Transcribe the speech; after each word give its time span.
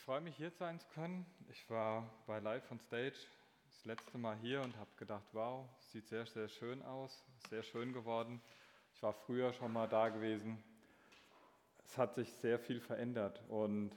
freue 0.00 0.20
mich, 0.20 0.36
hier 0.36 0.50
sein 0.50 0.78
zu 0.80 0.86
können. 0.88 1.24
Ich 1.48 1.70
war 1.70 2.10
bei 2.26 2.38
Live 2.40 2.70
on 2.70 2.78
Stage 2.80 3.14
das 3.66 3.84
letzte 3.84 4.18
Mal 4.18 4.36
hier 4.36 4.60
und 4.60 4.76
habe 4.76 4.90
gedacht, 4.96 5.26
wow, 5.32 5.68
sieht 5.92 6.08
sehr, 6.08 6.26
sehr 6.26 6.48
schön 6.48 6.82
aus, 6.82 7.24
sehr 7.50 7.62
schön 7.62 7.92
geworden. 7.92 8.40
Ich 8.94 9.02
war 9.02 9.12
früher 9.12 9.52
schon 9.52 9.72
mal 9.72 9.88
da 9.88 10.08
gewesen. 10.08 10.62
Es 11.84 11.96
hat 11.96 12.14
sich 12.14 12.32
sehr 12.34 12.58
viel 12.58 12.80
verändert 12.80 13.42
und 13.48 13.92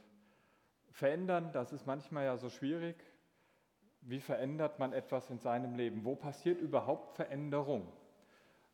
verändern, 0.92 1.52
das 1.54 1.74
ist 1.74 1.88
manchmal 1.88 2.26
ja 2.26 2.38
so 2.38 2.50
schwierig. 2.50 2.96
Wie 4.02 4.22
verändert 4.22 4.80
man 4.80 4.94
etwas 4.94 5.30
in 5.30 5.40
seinem 5.40 5.76
Leben? 5.76 6.06
Wo 6.06 6.16
passiert 6.16 6.62
überhaupt 6.62 7.16
Veränderung? 7.16 7.92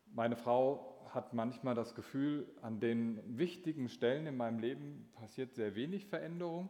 Meine 0.08 0.36
Frau 0.36 1.02
hat 1.10 1.34
manchmal 1.34 1.76
das 1.76 1.96
Gefühl, 1.96 2.46
an 2.62 2.80
den 2.80 3.38
wichtigen 3.38 3.90
Stellen 3.90 4.28
in 4.28 4.36
meinem 4.36 4.60
Leben 4.60 5.10
passiert 5.14 5.56
sehr 5.56 5.76
wenig 5.76 6.06
Veränderung. 6.08 6.70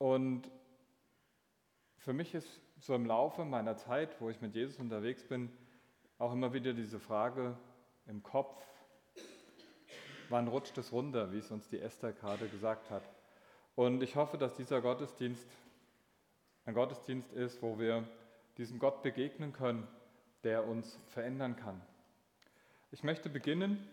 Und 0.00 0.50
für 1.98 2.14
mich 2.14 2.34
ist 2.34 2.48
so 2.78 2.94
im 2.94 3.04
Laufe 3.04 3.44
meiner 3.44 3.76
Zeit, 3.76 4.18
wo 4.18 4.30
ich 4.30 4.40
mit 4.40 4.54
Jesus 4.54 4.78
unterwegs 4.78 5.22
bin, 5.28 5.52
auch 6.16 6.32
immer 6.32 6.54
wieder 6.54 6.72
diese 6.72 6.98
Frage 6.98 7.54
im 8.06 8.22
Kopf, 8.22 8.64
wann 10.30 10.48
rutscht 10.48 10.78
es 10.78 10.90
runter, 10.90 11.32
wie 11.32 11.38
es 11.38 11.50
uns 11.50 11.68
die 11.68 11.78
Esther 11.78 12.14
gerade 12.14 12.48
gesagt 12.48 12.88
hat. 12.88 13.02
Und 13.74 14.02
ich 14.02 14.16
hoffe, 14.16 14.38
dass 14.38 14.56
dieser 14.56 14.80
Gottesdienst 14.80 15.46
ein 16.64 16.72
Gottesdienst 16.72 17.34
ist, 17.34 17.60
wo 17.60 17.78
wir 17.78 18.08
diesem 18.56 18.78
Gott 18.78 19.02
begegnen 19.02 19.52
können, 19.52 19.86
der 20.44 20.66
uns 20.66 20.98
verändern 21.08 21.56
kann. 21.56 21.78
Ich 22.90 23.02
möchte 23.04 23.28
beginnen, 23.28 23.86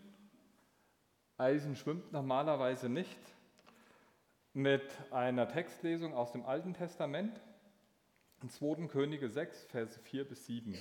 Eisen 1.36 1.76
schwimmt 1.76 2.12
normalerweise 2.12 2.88
nicht, 2.88 3.18
mit 4.58 4.82
einer 5.12 5.46
Textlesung 5.46 6.14
aus 6.14 6.32
dem 6.32 6.44
Alten 6.44 6.74
Testament, 6.74 7.40
in 8.42 8.50
2. 8.50 8.88
Könige 8.88 9.28
6, 9.28 9.66
Verse 9.66 10.00
4 10.00 10.28
bis 10.28 10.46
7. 10.46 10.76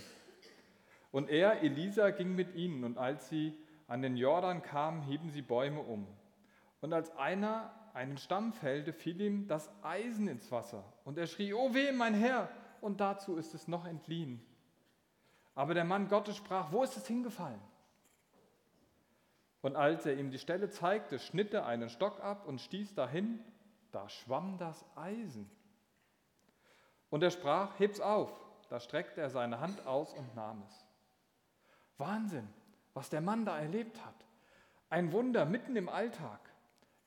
Und 1.11 1.29
er, 1.29 1.61
Elisa, 1.61 2.09
ging 2.09 2.33
mit 2.33 2.55
ihnen, 2.55 2.83
und 2.83 2.97
als 2.97 3.29
sie 3.29 3.55
an 3.87 4.01
den 4.01 4.17
Jordan 4.17 4.63
kamen, 4.63 5.03
hieben 5.03 5.29
sie 5.29 5.43
Bäume 5.43 5.81
um. 5.81 6.07
Und 6.81 6.91
als 6.91 7.15
einer 7.17 7.71
einen 7.93 8.17
Stamm 8.17 8.51
fällte, 8.51 8.93
fiel 8.93 9.21
ihm 9.21 9.47
das 9.47 9.69
Eisen 9.83 10.27
ins 10.27 10.51
Wasser. 10.51 10.83
Und 11.05 11.19
er 11.19 11.27
schrie, 11.27 11.53
oh 11.53 11.75
weh, 11.75 11.91
mein 11.91 12.15
Herr! 12.15 12.49
Und 12.81 12.99
dazu 12.99 13.37
ist 13.37 13.53
es 13.53 13.67
noch 13.67 13.85
entliehen. 13.85 14.41
Aber 15.53 15.75
der 15.75 15.85
Mann 15.85 16.07
Gottes 16.07 16.35
sprach, 16.35 16.71
wo 16.71 16.81
ist 16.81 16.97
es 16.97 17.05
hingefallen? 17.05 17.61
Und 19.61 19.75
als 19.75 20.07
er 20.07 20.17
ihm 20.17 20.31
die 20.31 20.39
Stelle 20.39 20.71
zeigte, 20.71 21.19
schnitt 21.19 21.53
er 21.53 21.67
einen 21.67 21.89
Stock 21.89 22.23
ab 22.23 22.47
und 22.47 22.59
stieß 22.59 22.95
dahin 22.95 23.39
da 23.91 24.09
schwamm 24.09 24.57
das 24.57 24.85
Eisen. 24.95 25.49
Und 27.09 27.23
er 27.23 27.31
sprach, 27.31 27.79
heb's 27.79 27.99
auf. 27.99 28.31
Da 28.69 28.79
streckte 28.79 29.21
er 29.21 29.29
seine 29.29 29.59
Hand 29.59 29.85
aus 29.85 30.13
und 30.13 30.35
nahm 30.35 30.61
es. 30.67 30.85
Wahnsinn, 31.97 32.47
was 32.93 33.09
der 33.09 33.21
Mann 33.21 33.45
da 33.45 33.57
erlebt 33.57 34.03
hat. 34.05 34.25
Ein 34.89 35.11
Wunder 35.11 35.45
mitten 35.45 35.75
im 35.75 35.89
Alltag. 35.89 36.39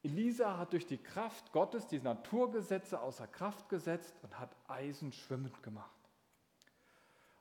Elisa 0.03 0.57
hat 0.57 0.73
durch 0.73 0.87
die 0.87 0.99
Kraft 0.99 1.53
Gottes 1.53 1.87
die 1.87 2.01
Naturgesetze 2.01 3.01
außer 3.01 3.27
Kraft 3.27 3.69
gesetzt 3.69 4.15
und 4.23 4.39
hat 4.39 4.57
Eisen 4.69 5.13
schwimmend 5.13 5.63
gemacht. 5.63 5.91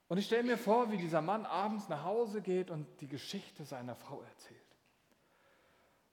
Und 0.10 0.18
ich 0.18 0.26
stelle 0.26 0.44
mir 0.44 0.58
vor, 0.58 0.92
wie 0.92 0.98
dieser 0.98 1.22
Mann 1.22 1.46
abends 1.46 1.88
nach 1.88 2.04
Hause 2.04 2.42
geht 2.42 2.72
und 2.72 2.86
die 3.00 3.08
Geschichte 3.08 3.64
seiner 3.64 3.96
Frau 3.96 4.22
erzählt. 4.22 4.60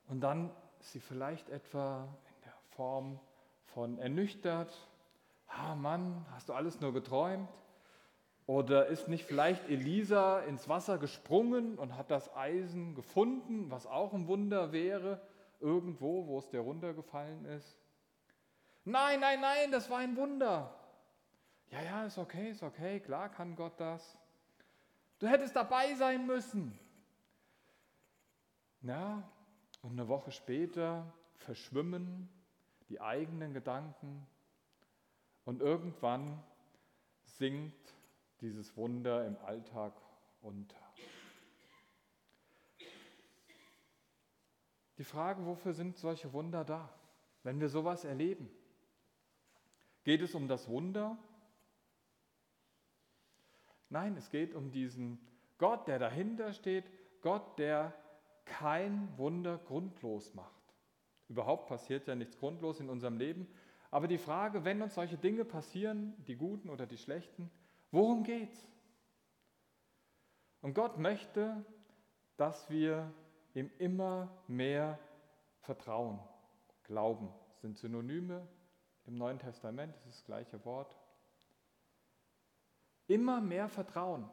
Und 0.08 0.20
dann 0.20 0.50
ist 0.80 0.92
sie 0.92 1.00
vielleicht 1.00 1.48
etwa 1.48 2.06
Form 2.76 3.18
von 3.64 3.98
ernüchtert. 3.98 4.72
Ah 5.48 5.74
Mann, 5.74 6.26
hast 6.32 6.48
du 6.48 6.52
alles 6.52 6.80
nur 6.80 6.92
geträumt? 6.92 7.48
Oder 8.46 8.86
ist 8.86 9.08
nicht 9.08 9.24
vielleicht 9.24 9.68
Elisa 9.68 10.40
ins 10.40 10.68
Wasser 10.68 10.98
gesprungen 10.98 11.78
und 11.78 11.96
hat 11.96 12.10
das 12.10 12.34
Eisen 12.36 12.94
gefunden, 12.94 13.70
was 13.70 13.86
auch 13.86 14.12
ein 14.12 14.28
Wunder 14.28 14.70
wäre, 14.70 15.20
irgendwo, 15.58 16.26
wo 16.28 16.38
es 16.38 16.48
der 16.50 16.60
runtergefallen 16.60 17.44
ist? 17.46 17.76
Nein, 18.84 19.18
nein, 19.18 19.40
nein, 19.40 19.72
das 19.72 19.90
war 19.90 19.98
ein 19.98 20.16
Wunder. 20.16 20.72
Ja, 21.70 21.82
ja, 21.82 22.04
ist 22.04 22.18
okay, 22.18 22.50
ist 22.50 22.62
okay, 22.62 23.00
klar 23.00 23.30
kann 23.30 23.56
Gott 23.56 23.80
das. 23.80 24.16
Du 25.18 25.26
hättest 25.26 25.56
dabei 25.56 25.94
sein 25.94 26.24
müssen. 26.26 26.78
Ja, 28.82 29.28
und 29.82 29.92
eine 29.92 30.06
Woche 30.06 30.30
später 30.30 31.12
verschwimmen 31.34 32.28
die 32.88 33.00
eigenen 33.00 33.52
Gedanken 33.52 34.26
und 35.44 35.60
irgendwann 35.60 36.42
sinkt 37.24 37.94
dieses 38.40 38.76
Wunder 38.76 39.26
im 39.26 39.36
Alltag 39.38 39.92
unter. 40.40 40.76
Die 44.98 45.04
Frage, 45.04 45.44
wofür 45.44 45.74
sind 45.74 45.98
solche 45.98 46.32
Wunder 46.32 46.64
da, 46.64 46.92
wenn 47.42 47.60
wir 47.60 47.68
sowas 47.68 48.04
erleben? 48.04 48.50
Geht 50.04 50.22
es 50.22 50.34
um 50.34 50.48
das 50.48 50.68
Wunder? 50.68 51.18
Nein, 53.88 54.16
es 54.16 54.30
geht 54.30 54.54
um 54.54 54.70
diesen 54.70 55.18
Gott, 55.58 55.86
der 55.88 55.98
dahinter 55.98 56.52
steht, 56.52 56.84
Gott, 57.20 57.58
der 57.58 57.94
kein 58.44 59.16
Wunder 59.18 59.58
grundlos 59.58 60.34
macht. 60.34 60.55
Überhaupt 61.28 61.68
passiert 61.68 62.06
ja 62.06 62.14
nichts 62.14 62.38
grundlos 62.38 62.80
in 62.80 62.88
unserem 62.88 63.18
Leben. 63.18 63.48
Aber 63.90 64.08
die 64.08 64.18
Frage, 64.18 64.64
wenn 64.64 64.82
uns 64.82 64.94
solche 64.94 65.16
Dinge 65.16 65.44
passieren, 65.44 66.14
die 66.26 66.36
guten 66.36 66.70
oder 66.70 66.86
die 66.86 66.98
schlechten, 66.98 67.50
worum 67.90 68.24
geht's? 68.24 68.68
Und 70.60 70.74
Gott 70.74 70.98
möchte, 70.98 71.64
dass 72.36 72.68
wir 72.70 73.12
ihm 73.54 73.70
immer 73.78 74.28
mehr 74.48 74.98
vertrauen. 75.60 76.18
Glauben 76.84 77.32
sind 77.60 77.78
Synonyme 77.78 78.46
im 79.06 79.16
Neuen 79.16 79.38
Testament, 79.38 79.94
das 79.96 80.06
ist 80.06 80.18
das 80.20 80.24
gleiche 80.24 80.64
Wort. 80.64 80.96
Immer 83.06 83.40
mehr 83.40 83.68
Vertrauen. 83.68 84.28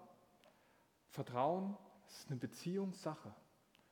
Vertrauen 1.10 1.78
ist 2.08 2.30
eine 2.30 2.40
Beziehungssache. 2.40 3.34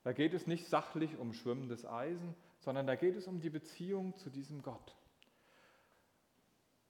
Da 0.03 0.11
geht 0.11 0.33
es 0.33 0.47
nicht 0.47 0.67
sachlich 0.67 1.17
um 1.17 1.33
schwimmendes 1.33 1.85
Eisen, 1.85 2.35
sondern 2.61 2.87
da 2.87 2.95
geht 2.95 3.15
es 3.15 3.27
um 3.27 3.39
die 3.39 3.49
Beziehung 3.49 4.15
zu 4.15 4.29
diesem 4.29 4.61
Gott. 4.61 4.95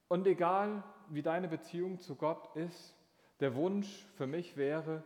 Und 0.07 0.27
egal, 0.27 0.83
wie 1.09 1.21
deine 1.21 1.47
Beziehung 1.47 1.99
zu 1.99 2.15
Gott 2.15 2.55
ist, 2.55 2.95
der 3.39 3.55
Wunsch 3.55 4.05
für 4.15 4.27
mich 4.27 4.57
wäre, 4.57 5.03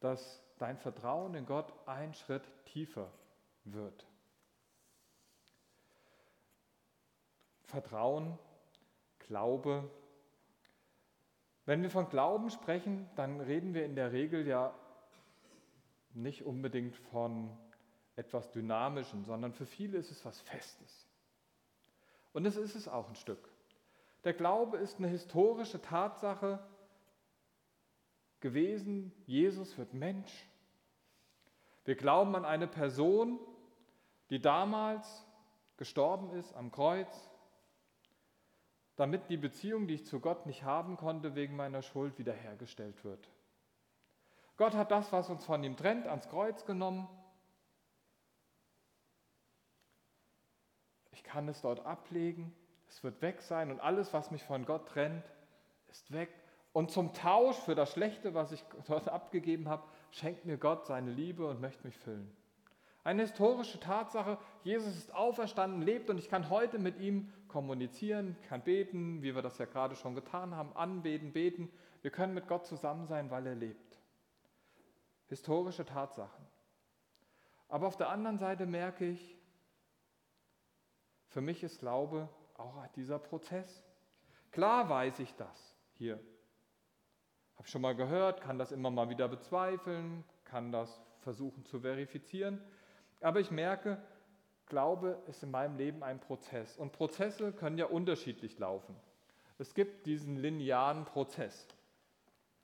dass 0.00 0.42
dein 0.58 0.76
Vertrauen 0.76 1.34
in 1.34 1.46
Gott 1.46 1.72
ein 1.86 2.12
Schritt 2.14 2.42
tiefer 2.66 3.10
wird. 3.64 4.06
Vertrauen, 7.64 8.38
Glaube. 9.20 9.90
Wenn 11.64 11.82
wir 11.82 11.90
von 11.90 12.10
Glauben 12.10 12.50
sprechen, 12.50 13.08
dann 13.16 13.40
reden 13.40 13.72
wir 13.72 13.86
in 13.86 13.94
der 13.94 14.12
Regel 14.12 14.46
ja 14.46 14.74
nicht 16.12 16.42
unbedingt 16.44 16.94
von 16.94 17.56
etwas 18.16 18.50
Dynamischen, 18.50 19.24
sondern 19.24 19.52
für 19.52 19.66
viele 19.66 19.98
ist 19.98 20.10
es 20.10 20.24
was 20.24 20.40
Festes. 20.40 21.08
Und 22.32 22.44
das 22.44 22.56
ist 22.56 22.74
es 22.74 22.88
auch 22.88 23.08
ein 23.08 23.16
Stück. 23.16 23.48
Der 24.24 24.34
Glaube 24.34 24.78
ist 24.78 24.98
eine 24.98 25.08
historische 25.08 25.80
Tatsache 25.80 26.58
gewesen. 28.40 29.12
Jesus 29.26 29.76
wird 29.78 29.94
Mensch. 29.94 30.48
Wir 31.84 31.96
glauben 31.96 32.36
an 32.36 32.44
eine 32.44 32.68
Person, 32.68 33.40
die 34.30 34.40
damals 34.40 35.26
gestorben 35.76 36.30
ist 36.30 36.54
am 36.54 36.70
Kreuz, 36.70 37.30
damit 38.96 39.28
die 39.30 39.36
Beziehung, 39.36 39.88
die 39.88 39.94
ich 39.94 40.06
zu 40.06 40.20
Gott 40.20 40.46
nicht 40.46 40.62
haben 40.62 40.96
konnte, 40.96 41.34
wegen 41.34 41.56
meiner 41.56 41.82
Schuld 41.82 42.18
wiederhergestellt 42.18 43.04
wird. 43.04 43.28
Gott 44.56 44.74
hat 44.74 44.90
das, 44.90 45.10
was 45.12 45.28
uns 45.28 45.44
von 45.44 45.64
ihm 45.64 45.76
trennt, 45.76 46.06
ans 46.06 46.28
Kreuz 46.28 46.64
genommen 46.64 47.08
kann 51.32 51.48
es 51.48 51.62
dort 51.62 51.86
ablegen, 51.86 52.52
es 52.88 53.02
wird 53.02 53.22
weg 53.22 53.40
sein 53.40 53.70
und 53.70 53.80
alles, 53.80 54.12
was 54.12 54.30
mich 54.30 54.44
von 54.44 54.66
Gott 54.66 54.86
trennt, 54.86 55.24
ist 55.90 56.12
weg. 56.12 56.28
Und 56.74 56.90
zum 56.90 57.14
Tausch 57.14 57.56
für 57.56 57.74
das 57.74 57.92
Schlechte, 57.92 58.34
was 58.34 58.52
ich 58.52 58.62
dort 58.86 59.08
abgegeben 59.08 59.68
habe, 59.68 59.82
schenkt 60.10 60.44
mir 60.44 60.58
Gott 60.58 60.86
seine 60.86 61.10
Liebe 61.10 61.48
und 61.48 61.60
möchte 61.60 61.86
mich 61.86 61.96
füllen. 61.96 62.30
Eine 63.02 63.22
historische 63.22 63.80
Tatsache, 63.80 64.38
Jesus 64.62 64.94
ist 64.94 65.14
auferstanden, 65.14 65.80
lebt 65.80 66.10
und 66.10 66.18
ich 66.18 66.28
kann 66.28 66.50
heute 66.50 66.78
mit 66.78 67.00
ihm 67.00 67.32
kommunizieren, 67.48 68.36
kann 68.48 68.62
beten, 68.62 69.22
wie 69.22 69.34
wir 69.34 69.42
das 69.42 69.58
ja 69.58 69.64
gerade 69.64 69.96
schon 69.96 70.14
getan 70.14 70.54
haben, 70.54 70.76
anbeten, 70.76 71.32
beten. 71.32 71.70
Wir 72.02 72.10
können 72.10 72.34
mit 72.34 72.46
Gott 72.46 72.66
zusammen 72.66 73.06
sein, 73.06 73.30
weil 73.30 73.46
er 73.46 73.54
lebt. 73.54 73.98
Historische 75.28 75.84
Tatsachen. 75.84 76.46
Aber 77.68 77.86
auf 77.86 77.96
der 77.96 78.10
anderen 78.10 78.38
Seite 78.38 78.66
merke 78.66 79.06
ich, 79.06 79.36
für 81.32 81.40
mich 81.40 81.62
ist 81.62 81.80
Glaube 81.80 82.28
auch 82.58 82.76
dieser 82.94 83.18
Prozess. 83.18 83.82
Klar 84.50 84.88
weiß 84.90 85.18
ich 85.18 85.34
das 85.34 85.74
hier. 85.94 86.20
Habe 87.56 87.66
schon 87.68 87.80
mal 87.80 87.96
gehört, 87.96 88.42
kann 88.42 88.58
das 88.58 88.70
immer 88.70 88.90
mal 88.90 89.08
wieder 89.08 89.28
bezweifeln, 89.28 90.24
kann 90.44 90.72
das 90.72 91.00
versuchen 91.20 91.64
zu 91.64 91.80
verifizieren. 91.80 92.62
Aber 93.20 93.40
ich 93.40 93.50
merke, 93.50 94.02
Glaube 94.66 95.22
ist 95.26 95.42
in 95.42 95.50
meinem 95.50 95.76
Leben 95.78 96.02
ein 96.02 96.20
Prozess. 96.20 96.76
Und 96.76 96.92
Prozesse 96.92 97.52
können 97.52 97.78
ja 97.78 97.86
unterschiedlich 97.86 98.58
laufen. 98.58 98.94
Es 99.58 99.72
gibt 99.74 100.04
diesen 100.04 100.36
linearen 100.36 101.06
Prozess. 101.06 101.66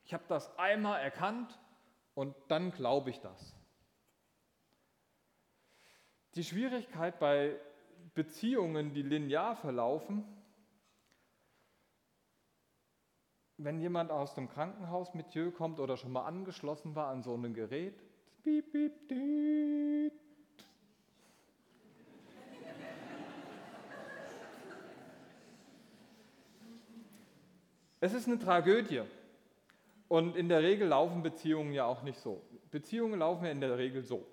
Ich 0.05 0.12
habe 0.12 0.25
das 0.29 0.59
einmal 0.59 1.00
erkannt 1.00 1.59
und 2.15 2.35
dann 2.49 2.70
glaube 2.70 3.09
ich 3.11 3.20
das. 3.20 3.55
Die 6.35 6.44
Schwierigkeit 6.44 7.19
bei 7.19 7.56
Beziehungen, 8.14 8.93
die 8.93 9.02
linear 9.02 9.56
verlaufen, 9.56 10.25
wenn 13.56 13.81
jemand 13.81 14.10
aus 14.10 14.34
dem 14.34 14.49
Krankenhaus 14.49 15.14
mit 15.14 15.34
Jö 15.34 15.50
kommt 15.50 15.81
oder 15.81 15.96
schon 15.96 16.12
mal 16.12 16.25
angeschlossen 16.25 16.94
war 16.94 17.08
an 17.08 17.22
so 17.22 17.34
ein 17.34 17.55
Gerät, 17.55 18.02
piep, 18.44 18.70
piep, 18.72 19.08
piep, 19.08 20.12
Es 28.00 28.14
ist 28.14 28.28
eine 28.28 28.38
Tragödie. 28.38 29.02
Und 30.06 30.37
in 30.37 30.49
der 30.49 30.62
Regel 30.62 30.88
laufen 30.88 31.22
Beziehungen 31.22 31.72
ja 31.72 31.84
auch 31.84 32.02
nicht 32.02 32.19
so. 32.19 32.43
Beziehungen 32.70 33.19
laufen 33.19 33.44
ja 33.44 33.50
in 33.50 33.60
der 33.60 33.76
Regel 33.76 34.02
so. 34.02 34.25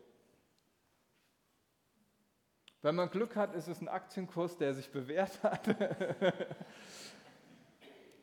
Wenn 2.86 2.94
man 2.94 3.10
Glück 3.10 3.36
hat, 3.36 3.56
ist 3.56 3.68
es 3.68 3.82
ein 3.82 3.88
Aktienkurs, 3.88 4.60
der 4.60 4.76
sich 4.76 4.92
bewährt 4.92 5.42
hat. 5.42 5.68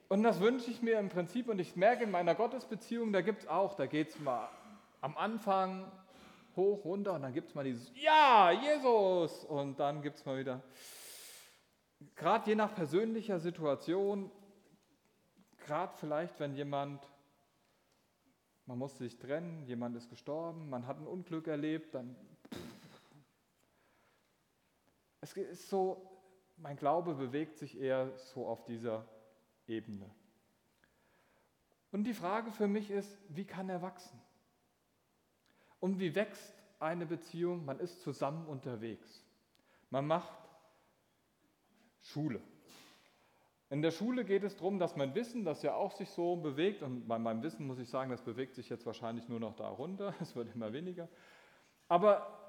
und 0.09 0.23
das 0.23 0.39
wünsche 0.39 0.71
ich 0.71 0.81
mir 0.83 1.01
im 1.01 1.09
Prinzip 1.09 1.49
und 1.49 1.59
ich 1.59 1.75
merke 1.75 2.05
in 2.05 2.13
meiner 2.13 2.37
Gottesbeziehung, 2.37 3.13
da 3.13 3.23
gibt 3.23 3.43
es 3.43 3.49
auch, 3.49 3.75
da 3.75 3.87
geht 3.87 4.11
es 4.11 4.21
mal 4.21 4.49
am 5.01 5.17
Anfang 5.17 5.91
hoch, 6.55 6.85
runter 6.85 7.15
und 7.15 7.23
dann 7.23 7.33
gibt 7.33 7.49
es 7.49 7.57
mal 7.57 7.65
dieses 7.65 7.91
Ja, 7.97 8.53
Jesus 8.53 9.45
und 9.47 9.81
dann 9.81 10.01
gibt 10.01 10.19
es 10.19 10.25
mal 10.25 10.39
wieder, 10.39 10.63
gerade 12.15 12.49
je 12.49 12.55
nach 12.55 12.73
persönlicher 12.73 13.41
Situation, 13.41 14.31
gerade 15.67 15.93
vielleicht, 15.97 16.39
wenn 16.39 16.55
jemand, 16.55 17.05
man 18.67 18.79
musste 18.79 18.99
sich 18.99 19.19
trennen, 19.19 19.67
jemand 19.67 19.97
ist 19.97 20.09
gestorben, 20.09 20.71
man 20.71 20.87
hat 20.87 20.99
ein 20.99 21.07
Unglück 21.09 21.49
erlebt, 21.49 21.97
dann. 21.97 22.15
Es 25.23 25.35
ist 25.37 25.69
so, 25.69 26.05
mein 26.57 26.77
Glaube 26.77 27.15
bewegt 27.15 27.57
sich 27.57 27.81
eher 27.81 28.13
so 28.19 28.47
auf 28.47 28.65
dieser 28.65 29.07
Ebene. 29.69 30.11
Und 31.93 32.05
die 32.05 32.13
Frage 32.13 32.51
für 32.51 32.67
mich 32.67 32.91
ist, 32.91 33.17
wie 33.29 33.45
kann 33.45 33.69
er 33.69 33.83
wachsen? 33.83 34.21
Und 35.79 36.01
wie 36.01 36.15
wächst 36.17 36.53
eine 36.81 37.07
Beziehung? 37.07 37.65
Man 37.65 37.79
ist 37.79 38.03
zusammen 38.03 38.47
unterwegs. 38.47 39.25
Man 39.91 40.07
macht 40.09 40.37
Schule. 42.01 42.43
In 43.71 43.81
der 43.81 43.93
Schule 43.93 44.25
geht 44.25 44.43
es 44.43 44.57
darum, 44.57 44.81
dass 44.81 44.97
mein 44.97 45.15
Wissen, 45.15 45.45
das 45.45 45.63
ja 45.63 45.75
auch 45.75 45.93
sich 45.93 46.11
so 46.11 46.35
bewegt, 46.35 46.83
und 46.83 47.07
bei 47.07 47.19
meinem 47.19 47.43
Wissen 47.45 47.67
muss 47.67 47.79
ich 47.79 47.89
sagen, 47.89 48.11
das 48.11 48.23
bewegt 48.23 48.57
sich 48.57 48.69
jetzt 48.69 48.85
wahrscheinlich 48.87 49.29
nur 49.29 49.39
noch 49.39 49.55
da 49.55 49.69
runter, 49.69 50.15
es 50.21 50.35
wird 50.35 50.53
immer 50.53 50.73
weniger. 50.73 51.09
Aber 51.87 52.42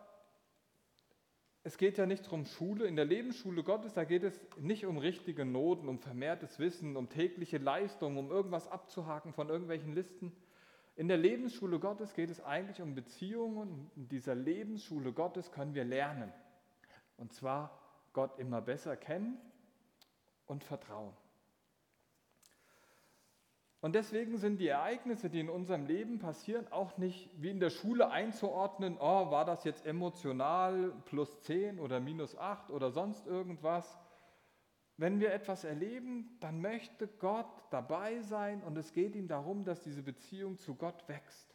es 1.65 1.77
geht 1.77 1.98
ja 1.98 2.06
nicht 2.06 2.25
darum 2.25 2.45
Schule, 2.45 2.86
in 2.86 2.98
der 2.98 3.06
Lebensschule 3.06 3.63
Gottes, 3.63 3.94
da 3.94 4.04
geht 4.04 4.24
es 4.24 4.39
nicht 4.60 4.86
um 4.86 4.98
richtige 4.98 5.45
Noten, 5.45 5.88
um 5.88 5.98
vermehrtes 5.98 6.60
Wissen, 6.60 6.98
um 6.98 7.07
tägliche 7.07 7.57
Leistungen, 7.57 8.18
um 8.18 8.31
irgendwas 8.31 8.68
abzuhaken 8.68 9.31
von 9.33 9.48
irgendwelchen 9.48 9.94
Listen. 9.94 10.36
In 10.95 11.07
der 11.07 11.18
Lebensschule 11.18 11.80
Gottes 11.80 12.13
geht 12.13 12.30
es 12.30 12.44
eigentlich 12.44 12.81
um 12.81 12.95
Beziehungen. 12.95 13.89
In 13.95 14.10
dieser 14.10 14.36
Lebensschule 14.36 15.13
Gottes 15.13 15.51
können 15.51 15.74
wir 15.74 15.86
lernen. 15.86 16.31
Und 17.18 17.33
zwar 17.33 17.80
Gott 18.12 18.38
immer 18.39 18.62
besser 18.62 18.98
kennen 18.98 19.39
und 20.45 20.63
Vertrauen. 20.65 21.13
Und 23.83 23.95
deswegen 23.95 24.38
sind 24.38 24.62
die 24.62 24.69
Ereignisse, 24.69 25.30
die 25.30 25.41
in 25.41 25.50
unserem 25.50 25.85
Leben 25.85 26.18
passieren, 26.18 26.71
auch 26.71 26.97
nicht 26.97 27.30
wie 27.35 27.50
in 27.50 27.59
der 27.59 27.69
Schule 27.69 28.09
einzuordnen, 28.12 28.95
oh, 28.97 29.30
war 29.30 29.44
das 29.44 29.65
jetzt 29.65 29.85
emotional 29.85 30.94
plus 31.03 31.41
10 31.41 31.81
oder 31.81 32.00
minus 32.00 32.38
8 32.38 32.69
oder 32.69 32.91
sonst 32.91 33.27
irgendwas. 33.27 34.00
Wenn 34.95 35.19
wir 35.19 35.33
etwas 35.33 35.65
erleben, 35.65 36.38
dann 36.39 36.62
möchte 36.62 37.09
Gott 37.09 37.65
dabei 37.71 38.21
sein 38.21 38.63
und 38.63 38.77
es 38.77 38.94
geht 38.94 39.18
ihm 39.18 39.27
darum, 39.27 39.65
dass 39.65 39.81
diese 39.81 40.01
Beziehung 40.01 40.57
zu 40.59 40.75
Gott 40.75 41.06
wächst. 41.09 41.53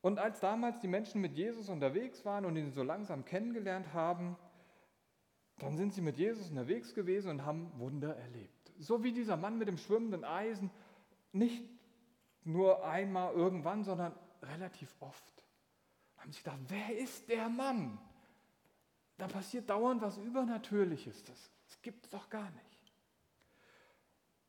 Und 0.00 0.18
als 0.18 0.40
damals 0.40 0.80
die 0.80 0.88
Menschen 0.88 1.20
mit 1.20 1.34
Jesus 1.34 1.68
unterwegs 1.68 2.24
waren 2.24 2.46
und 2.46 2.56
ihn 2.56 2.72
so 2.72 2.82
langsam 2.82 3.26
kennengelernt 3.26 3.92
haben, 3.92 4.38
dann 5.58 5.76
sind 5.76 5.94
sie 5.94 6.00
mit 6.00 6.16
Jesus 6.16 6.50
unterwegs 6.50 6.94
gewesen 6.94 7.30
und 7.30 7.44
haben 7.44 7.70
Wunder 7.78 8.16
erlebt. 8.16 8.72
So 8.78 9.04
wie 9.04 9.12
dieser 9.12 9.36
Mann 9.36 9.58
mit 9.58 9.68
dem 9.68 9.78
schwimmenden 9.78 10.24
Eisen, 10.24 10.70
nicht 11.32 11.62
nur 12.44 12.84
einmal 12.84 13.32
irgendwann, 13.34 13.84
sondern 13.84 14.14
relativ 14.42 14.94
oft. 15.00 15.44
Haben 16.18 16.32
sie 16.32 16.42
gedacht, 16.42 16.60
wer 16.68 16.98
ist 16.98 17.28
der 17.28 17.48
Mann? 17.48 17.98
Da 19.16 19.28
passiert 19.28 19.70
dauernd 19.70 20.02
was 20.02 20.18
Übernatürliches. 20.18 21.22
Das, 21.24 21.50
das 21.66 21.82
gibt 21.82 22.04
es 22.04 22.10
doch 22.10 22.28
gar 22.28 22.50
nicht. 22.50 22.74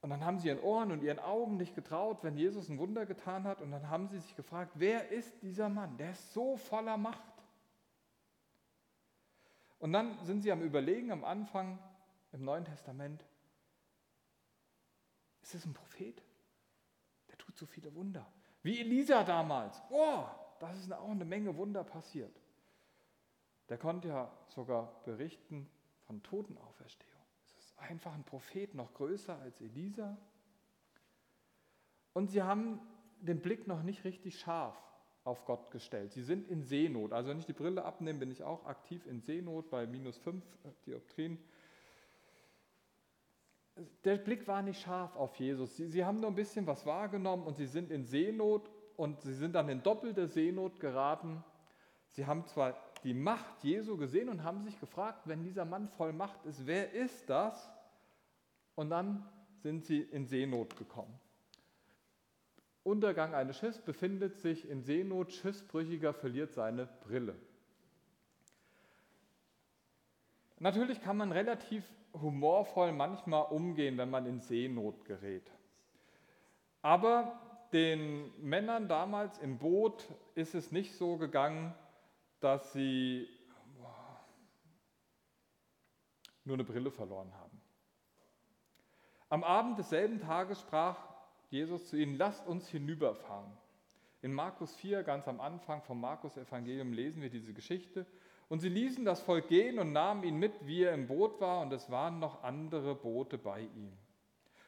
Und 0.02 0.10
dann 0.12 0.24
haben 0.24 0.40
sie 0.40 0.50
ihren 0.50 0.60
Ohren 0.60 0.92
und 0.92 1.02
ihren 1.04 1.20
Augen 1.20 1.58
nicht 1.58 1.76
getraut, 1.76 2.24
wenn 2.24 2.38
Jesus 2.38 2.70
ein 2.70 2.78
Wunder 2.78 3.06
getan 3.06 3.44
hat. 3.44 3.62
Und 3.62 3.72
dann 3.72 3.90
haben 3.90 4.08
sie 4.08 4.20
sich 4.20 4.36
gefragt, 4.36 4.74
wer 4.76 5.10
ist 5.10 5.42
dieser 5.42 5.70
Mann? 5.70 5.98
Der 5.98 6.12
ist 6.12 6.34
so 6.34 6.58
voller 6.58 6.98
Macht. 6.98 7.35
Und 9.86 9.94
dann 9.94 10.18
sind 10.26 10.42
sie 10.42 10.52
am 10.52 10.64
Überlegen 10.64 11.12
am 11.12 11.24
Anfang 11.24 11.78
im 12.32 12.44
Neuen 12.44 12.66
Testament, 12.66 13.24
ist 15.44 15.54
es 15.54 15.64
ein 15.64 15.76
Prophet? 15.76 16.24
Der 17.30 17.38
tut 17.38 17.56
so 17.56 17.68
viele 17.68 17.94
Wunder. 17.94 18.26
Wie 18.64 18.80
Elisa 18.80 19.24
damals. 19.24 19.80
Oh, 19.92 20.24
da 20.60 20.72
ist 20.72 20.92
auch 20.92 21.12
eine 21.12 21.24
Menge 21.24 21.56
Wunder 21.56 21.84
passiert. 21.84 22.36
Der 23.70 23.78
konnte 23.78 24.08
ja 24.08 24.36
sogar 24.48 25.04
berichten 25.04 25.70
von 26.08 26.24
Totenauferstehung. 26.24 27.22
Es 27.44 27.54
ist 27.54 27.78
einfach 27.78 28.16
ein 28.16 28.24
Prophet, 28.24 28.74
noch 28.74 28.92
größer 28.96 29.38
als 29.38 29.62
Elisa. 29.62 30.18
Und 32.14 32.32
sie 32.32 32.42
haben 32.42 32.80
den 33.20 33.40
Blick 33.40 33.68
noch 33.68 33.84
nicht 33.84 34.04
richtig 34.04 34.40
scharf 34.40 34.76
auf 35.26 35.44
Gott 35.46 35.72
gestellt. 35.72 36.14
Sie 36.14 36.22
sind 36.22 36.48
in 36.48 36.64
Seenot. 36.64 37.12
Also 37.12 37.30
wenn 37.30 37.40
ich 37.40 37.48
die 37.48 37.54
Brille 37.54 37.84
abnehme, 37.84 38.20
bin 38.20 38.32
ich 38.32 38.44
auch 38.44 38.66
aktiv 38.66 39.06
in 39.08 39.22
Seenot 39.22 39.70
bei 39.70 39.88
minus 39.88 40.18
5 40.20 40.44
äh, 40.64 40.70
Dioptrien. 40.86 41.40
Der 44.06 44.18
Blick 44.18 44.48
war 44.48 44.62
nicht 44.62 44.80
scharf 44.82 45.16
auf 45.16 45.36
Jesus. 45.36 45.76
Sie, 45.76 45.88
sie 45.88 46.06
haben 46.06 46.22
nur 46.22 46.30
ein 46.30 46.36
bisschen 46.36 46.66
was 46.68 46.86
wahrgenommen 46.86 47.44
und 47.44 47.58
sie 47.58 47.66
sind 47.66 47.92
in 47.92 48.06
Seenot 48.06 48.70
und 48.96 49.20
sie 49.22 49.34
sind 49.34 49.54
dann 49.54 49.68
in 49.68 49.84
doppelte 49.84 50.28
Seenot 50.28 50.80
geraten. 50.80 51.44
Sie 52.12 52.26
haben 52.26 52.46
zwar 52.46 52.78
die 53.04 53.16
Macht 53.16 53.64
Jesu 53.64 53.98
gesehen 53.98 54.30
und 54.30 54.44
haben 54.44 54.64
sich 54.64 54.80
gefragt, 54.80 55.24
wenn 55.26 55.44
dieser 55.44 55.66
Mann 55.66 55.90
voll 55.90 56.14
Macht 56.14 56.46
ist, 56.46 56.66
wer 56.66 56.94
ist 56.94 57.30
das? 57.30 57.70
Und 58.76 58.92
dann 58.92 59.28
sind 59.58 59.86
sie 59.86 60.02
in 60.02 60.28
Seenot 60.28 60.78
gekommen. 60.78 61.20
Untergang 62.86 63.34
eines 63.34 63.58
Schiffs 63.58 63.80
befindet 63.80 64.36
sich 64.36 64.70
in 64.70 64.84
Seenot, 64.84 65.32
Schiffsbrüchiger 65.32 66.14
verliert 66.14 66.54
seine 66.54 66.86
Brille. 66.86 67.36
Natürlich 70.60 71.02
kann 71.02 71.18
man 71.18 71.32
relativ 71.32 71.84
humorvoll 72.14 72.92
manchmal 72.92 73.46
umgehen, 73.46 73.98
wenn 73.98 74.12
man 74.12 74.28
in 74.28 74.40
Seenot 74.40 75.04
gerät. 75.04 75.52
Aber 76.84 77.42
den 77.74 78.32
Männern 78.40 78.88
damals 78.88 79.40
im 79.40 79.58
Boot 79.58 80.08
ist 80.36 80.54
es 80.54 80.72
nicht 80.72 80.94
so 80.94 81.18
gegangen, 81.18 81.74
dass 82.40 82.72
sie 82.72 83.28
nur 86.44 86.54
eine 86.54 86.64
Brille 86.64 86.92
verloren 86.92 87.34
haben. 87.34 87.60
Am 89.30 89.44
Abend 89.44 89.80
desselben 89.80 90.20
Tages 90.20 90.62
sprach 90.62 91.15
Jesus 91.56 91.88
zu 91.88 91.96
ihnen, 91.96 92.18
lasst 92.18 92.46
uns 92.46 92.68
hinüberfahren. 92.68 93.52
In 94.22 94.34
Markus 94.34 94.76
4, 94.76 95.04
ganz 95.04 95.26
am 95.30 95.40
Anfang 95.40 95.82
vom 95.84 96.02
Markus-Evangelium, 96.02 96.92
lesen 96.92 97.22
wir 97.22 97.30
diese 97.30 97.54
Geschichte. 97.54 98.06
Und 98.50 98.60
sie 98.60 98.68
ließen 98.68 99.06
das 99.06 99.22
Volk 99.22 99.48
gehen 99.48 99.80
und 99.80 99.94
nahmen 99.94 100.24
ihn 100.24 100.38
mit, 100.38 100.66
wie 100.68 100.84
er 100.84 100.94
im 100.94 101.08
Boot 101.08 101.40
war, 101.40 101.62
und 101.62 101.72
es 101.72 101.90
waren 101.90 102.20
noch 102.20 102.44
andere 102.44 102.94
Boote 102.94 103.38
bei 103.38 103.62
ihm. 103.62 103.94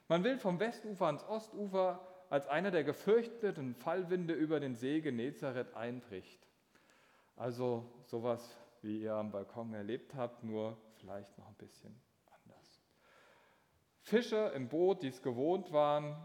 Man 0.08 0.24
will 0.24 0.38
vom 0.38 0.62
Westufer 0.62 1.08
ans 1.08 1.26
Ostufer 1.26 2.00
als 2.30 2.48
einer 2.48 2.72
der 2.72 2.86
gefürchteten 2.86 3.76
Fallwinde 3.76 4.34
über 4.34 4.62
den 4.62 4.76
See 4.76 5.02
Genezareth 5.02 5.76
einbricht. 5.76 6.48
Also 7.36 7.86
sowas, 8.06 8.58
wie 8.82 9.02
ihr 9.02 9.14
am 9.14 9.32
Balkon 9.32 9.74
erlebt 9.74 10.16
habt, 10.16 10.42
nur 10.44 10.78
vielleicht 10.96 11.38
noch 11.38 11.48
ein 11.48 11.56
bisschen 11.56 11.94
anders. 12.44 12.82
Fischer 14.00 14.54
im 14.54 14.70
Boot, 14.70 15.04
die 15.04 15.10
es 15.10 15.22
gewohnt 15.22 15.74
waren, 15.74 16.16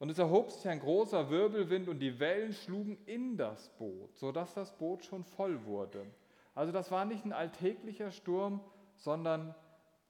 und 0.00 0.08
es 0.08 0.18
erhob 0.18 0.50
sich 0.50 0.66
ein 0.66 0.80
großer 0.80 1.28
Wirbelwind 1.28 1.86
und 1.88 2.00
die 2.00 2.18
Wellen 2.18 2.54
schlugen 2.54 2.96
in 3.04 3.36
das 3.36 3.68
Boot, 3.76 4.16
sodass 4.16 4.54
das 4.54 4.76
Boot 4.76 5.04
schon 5.04 5.24
voll 5.24 5.64
wurde. 5.66 6.06
Also 6.54 6.72
das 6.72 6.90
war 6.90 7.04
nicht 7.04 7.26
ein 7.26 7.34
alltäglicher 7.34 8.10
Sturm, 8.10 8.60
sondern 8.96 9.54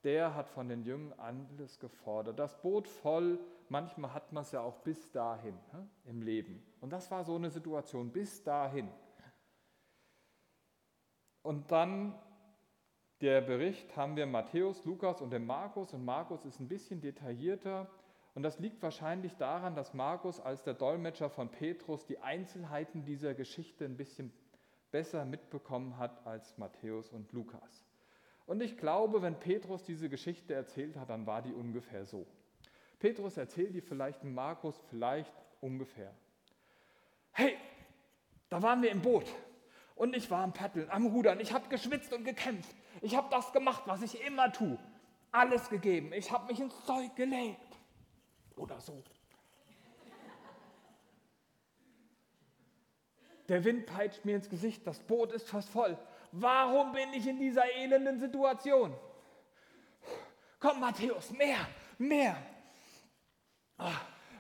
der 0.05 0.37
hat 0.37 0.49
von 0.49 0.69
den 0.69 0.85
Jüngern 0.85 1.13
alles 1.19 1.81
gefordert. 1.81 2.39
Das 2.39 2.63
Boot 2.63 2.87
voll, 2.87 3.41
manchmal 3.69 4.15
hat 4.15 4.33
man 4.33 4.43
es 4.43 4.53
ja 4.53 4.61
auch 4.61 4.79
bis 4.79 5.11
dahin 5.11 5.59
im 6.05 6.23
Leben. 6.23 6.63
Und 6.81 6.91
das 6.91 7.11
war 7.11 7.25
so 7.25 7.35
eine 7.35 7.51
Situation, 7.51 8.13
bis 8.13 8.45
dahin. 8.45 8.89
Und 11.43 11.73
dann 11.73 12.15
der 13.21 13.41
Bericht 13.41 13.97
haben 13.97 14.15
wir 14.15 14.27
Matthäus, 14.27 14.85
Lukas 14.85 15.21
und 15.21 15.31
den 15.31 15.45
Markus. 15.45 15.93
Und 15.93 16.05
Markus 16.05 16.45
ist 16.45 16.61
ein 16.61 16.69
bisschen 16.69 17.01
detaillierter. 17.01 17.91
Und 18.35 18.43
das 18.43 18.59
liegt 18.59 18.83
wahrscheinlich 18.83 19.37
daran, 19.37 19.75
dass 19.75 19.93
Markus 19.93 20.41
als 20.41 20.63
der 20.63 20.75
Dolmetscher 20.75 21.31
von 21.31 21.49
Petrus 21.49 22.07
die 22.07 22.19
Einzelheiten 22.19 23.05
dieser 23.05 23.35
Geschichte 23.35 23.85
ein 23.85 23.97
bisschen 23.97 24.33
besser 24.91 25.25
mitbekommen 25.25 25.99
hat 25.99 26.27
als 26.27 26.57
Matthäus 26.59 27.11
und 27.11 27.33
Lukas. 27.33 27.85
Und 28.47 28.63
ich 28.63 28.77
glaube, 28.77 29.23
wenn 29.23 29.39
Petrus 29.39 29.85
diese 29.85 30.09
Geschichte 30.09 30.55
erzählt 30.55 30.97
hat, 30.97 31.11
dann 31.11 31.27
war 31.27 31.43
die 31.43 31.53
ungefähr 31.53 32.05
so. 32.05 32.27
Petrus 32.99 33.37
erzählt 33.37 33.75
die 33.75 33.81
vielleicht 33.81 34.25
Markus 34.25 34.77
vielleicht 34.91 35.33
ungefähr. 35.61 36.13
Hey, 37.33 37.57
da 38.49 38.63
waren 38.63 38.83
wir 38.83 38.91
im 38.91 39.03
Boot 39.03 39.27
und 39.95 40.17
ich 40.17 40.31
war 40.31 40.43
am 40.43 40.53
Paddeln, 40.53 40.91
am 40.91 41.07
Rudern. 41.07 41.41
Ich 41.41 41.53
habe 41.53 41.69
geschwitzt 41.69 42.13
und 42.13 42.25
gekämpft. 42.25 42.75
Ich 43.01 43.17
habe 43.17 43.29
das 43.31 43.53
gemacht, 43.53 43.83
was 43.87 44.03
ich 44.03 44.21
immer 44.27 44.53
tue. 44.53 44.79
Alles 45.33 45.71
gegeben. 45.71 46.13
Ich 46.13 46.31
habe 46.33 46.47
mich 46.47 46.61
ins 46.61 46.75
Zeug 46.85 47.15
gelegt. 47.15 47.70
Oder 48.57 48.81
so. 48.81 49.03
Der 53.49 53.65
Wind 53.65 53.87
peitscht 53.87 54.25
mir 54.25 54.37
ins 54.37 54.49
Gesicht. 54.49 54.87
Das 54.87 55.01
Boot 55.01 55.33
ist 55.33 55.49
fast 55.49 55.69
voll. 55.71 55.99
Warum 56.33 56.93
bin 56.93 57.13
ich 57.13 57.27
in 57.27 57.41
dieser 57.41 57.65
elenden 57.75 58.21
Situation? 58.21 58.95
Komm, 60.61 60.79
Matthäus, 60.79 61.33
mehr, 61.33 61.67
mehr. 61.99 62.37
Ah, 63.79 63.93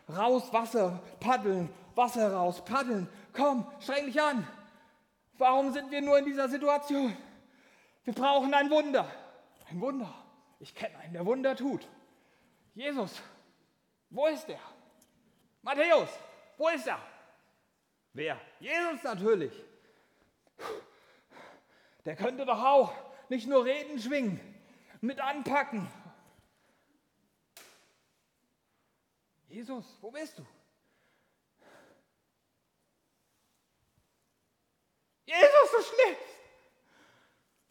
raus, 0.09 0.52
Wasser, 0.52 1.02
paddeln, 1.19 1.71
Wasser 1.95 2.33
raus, 2.33 2.64
paddeln. 2.64 3.09
Komm, 3.33 3.67
streng 3.81 4.07
dich 4.07 4.21
an. 4.21 4.47
Warum 5.38 5.73
sind 5.73 5.90
wir 5.90 6.02
nur 6.02 6.19
in 6.19 6.26
dieser 6.26 6.49
Situation? 6.49 7.17
Wir 8.05 8.14
brauchen 8.14 8.52
ein 8.55 8.71
Wunder. 8.71 9.11
Ein 9.71 9.81
Wunder. 9.81 10.14
Ich 10.59 10.75
kenne 10.75 10.97
einen, 10.99 11.14
der 11.14 11.25
Wunder 11.25 11.57
tut. 11.57 11.88
Jesus, 12.75 13.23
wo 14.11 14.26
ist 14.26 14.49
er? 14.49 14.61
Matthäus, 15.62 16.09
wo 16.57 16.69
ist 16.69 16.87
er? 16.87 17.00
Wer? 18.12 18.40
Jesus 18.59 19.02
natürlich. 19.02 19.52
Der 22.05 22.17
könnte 22.17 22.45
doch 22.45 22.62
auch 22.62 22.93
nicht 23.29 23.47
nur 23.47 23.64
reden 23.64 23.99
schwingen, 24.00 24.40
mit 25.00 25.21
anpacken. 25.21 25.88
Jesus, 29.49 29.85
wo 30.00 30.11
bist 30.11 30.38
du? 30.38 30.47
Jesus, 35.25 35.71
du 35.71 35.83
schläfst. 35.83 36.40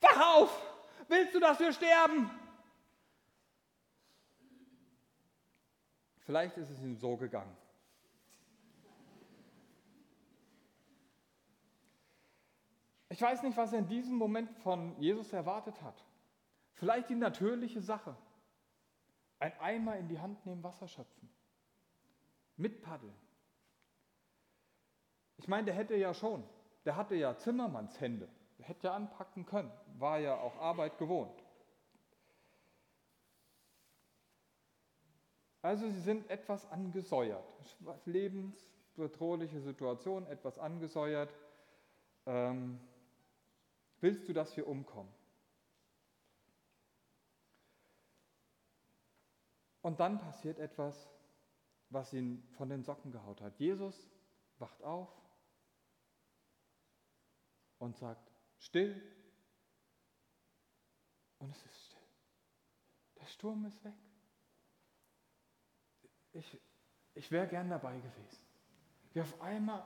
Wach 0.02 0.36
auf. 0.36 0.62
Willst 1.08 1.34
du, 1.34 1.40
dass 1.40 1.60
wir 1.60 1.74
sterben? 1.74 2.39
Vielleicht 6.30 6.58
ist 6.58 6.70
es 6.70 6.80
ihm 6.84 6.96
so 6.96 7.18
gegangen. 7.18 7.58
Ich 13.10 13.20
weiß 13.20 13.42
nicht, 13.42 13.58
was 13.58 13.74
er 13.74 13.80
in 13.80 13.88
diesem 13.88 14.16
Moment 14.16 14.52
von 14.60 14.96
Jesus 15.02 15.34
erwartet 15.34 15.82
hat. 15.82 16.06
Vielleicht 16.76 17.10
die 17.10 17.16
natürliche 17.16 17.82
Sache. 17.82 18.16
Ein 19.40 19.60
Eimer 19.60 19.98
in 19.98 20.08
die 20.08 20.20
Hand 20.20 20.46
nehmen, 20.46 20.62
Wasser 20.62 20.88
schöpfen. 20.88 21.32
Mit 22.58 22.84
Paddeln. 22.84 23.16
Ich 25.38 25.48
meine, 25.48 25.66
der 25.66 25.74
hätte 25.74 25.96
ja 25.96 26.14
schon 26.14 26.44
der 26.86 26.96
hatte 26.96 27.16
ja 27.16 27.36
Zimmermannshände. 27.36 28.30
Der 28.60 28.68
hätte 28.68 28.86
ja 28.86 28.94
anpacken 28.94 29.48
können, 29.48 29.72
war 29.98 30.20
ja 30.20 30.36
auch 30.36 30.56
Arbeit 30.58 31.00
gewohnt. 31.00 31.39
Also 35.62 35.90
sie 35.90 36.00
sind 36.00 36.30
etwas 36.30 36.70
angesäuert. 36.72 37.78
Lebensbedrohliche 38.06 39.60
Situation, 39.62 40.26
etwas 40.28 40.58
angesäuert. 40.58 41.34
Ähm, 42.26 42.80
willst 44.00 44.28
du, 44.28 44.34
dass 44.34 44.56
wir 44.56 44.68
umkommen? 44.68 45.12
Und 49.82 50.00
dann 50.00 50.20
passiert 50.20 50.60
etwas, 50.60 51.10
was 51.90 52.14
ihn 52.14 52.48
von 52.52 52.70
den 52.70 52.84
Socken 52.84 53.12
gehaut 53.12 53.42
hat. 53.42 53.58
Jesus 53.60 54.08
wacht 54.60 54.84
auf, 54.84 55.10
und 57.80 57.98
sagt, 57.98 58.32
still. 58.60 59.02
Und 61.40 61.50
es 61.50 61.66
ist 61.66 61.86
still. 61.86 62.00
Der 63.16 63.26
Sturm 63.26 63.66
ist 63.66 63.84
weg. 63.84 63.94
Ich, 66.34 66.58
ich 67.16 67.32
wäre 67.32 67.48
gern 67.48 67.70
dabei 67.70 67.96
gewesen. 67.98 68.44
Wie 69.14 69.22
auf 69.22 69.42
einmal 69.42 69.84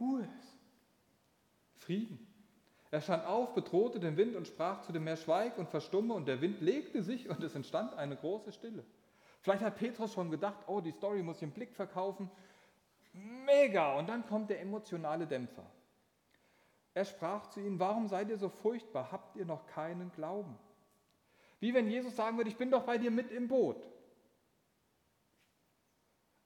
Ruhe 0.00 0.28
ist. 0.38 0.56
Frieden. 1.76 2.26
Er 2.90 3.00
stand 3.00 3.26
auf, 3.26 3.54
bedrohte 3.54 3.98
den 3.98 4.16
Wind 4.16 4.36
und 4.36 4.46
sprach 4.46 4.82
zu 4.82 4.92
dem 4.92 5.04
Meer, 5.04 5.16
schweig 5.16 5.58
und 5.58 5.68
verstumme, 5.68 6.14
und 6.14 6.26
der 6.26 6.40
Wind 6.40 6.60
legte 6.60 7.02
sich 7.02 7.28
und 7.28 7.42
es 7.42 7.54
entstand 7.54 7.94
eine 7.94 8.16
große 8.16 8.52
Stille. 8.52 8.84
Vielleicht 9.40 9.62
hat 9.62 9.76
Petrus 9.76 10.12
schon 10.12 10.30
gedacht, 10.30 10.64
oh, 10.68 10.80
die 10.80 10.92
Story 10.92 11.22
muss 11.22 11.38
ich 11.38 11.42
im 11.42 11.50
Blick 11.50 11.74
verkaufen. 11.74 12.30
Mega! 13.12 13.98
Und 13.98 14.08
dann 14.08 14.26
kommt 14.26 14.48
der 14.48 14.60
emotionale 14.60 15.26
Dämpfer. 15.26 15.66
Er 16.94 17.04
sprach 17.04 17.48
zu 17.48 17.60
ihnen, 17.60 17.80
warum 17.80 18.06
seid 18.06 18.30
ihr 18.30 18.38
so 18.38 18.48
furchtbar? 18.48 19.10
Habt 19.10 19.36
ihr 19.36 19.44
noch 19.44 19.66
keinen 19.66 20.12
Glauben? 20.12 20.56
Wie 21.58 21.74
wenn 21.74 21.88
Jesus 21.88 22.14
sagen 22.14 22.36
würde, 22.36 22.50
ich 22.50 22.56
bin 22.56 22.70
doch 22.70 22.84
bei 22.84 22.96
dir 22.96 23.10
mit 23.10 23.32
im 23.32 23.48
Boot. 23.48 23.84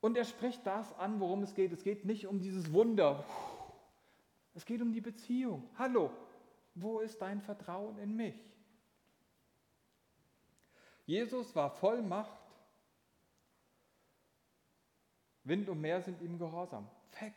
Und 0.01 0.17
er 0.17 0.25
spricht 0.25 0.67
das 0.67 0.97
an, 0.99 1.21
worum 1.21 1.43
es 1.43 1.55
geht. 1.55 1.73
Es 1.73 1.83
geht 1.83 2.05
nicht 2.05 2.27
um 2.27 2.41
dieses 2.41 2.73
Wunder. 2.73 3.25
Es 4.55 4.65
geht 4.65 4.81
um 4.81 4.93
die 4.93 5.01
Beziehung. 5.01 5.69
Hallo, 5.77 6.11
wo 6.75 7.01
ist 7.01 7.21
dein 7.21 7.41
Vertrauen 7.41 7.99
in 7.99 8.15
mich? 8.15 8.35
Jesus 11.07 11.55
war 11.57 11.71
voll 11.71 12.03
Macht. 12.03 12.39
Wind 15.45 15.69
und 15.69 15.81
Meer 15.81 16.03
sind 16.03 16.21
ihm 16.21 16.39
gehorsam. 16.39 16.89
Fakt. 17.11 17.35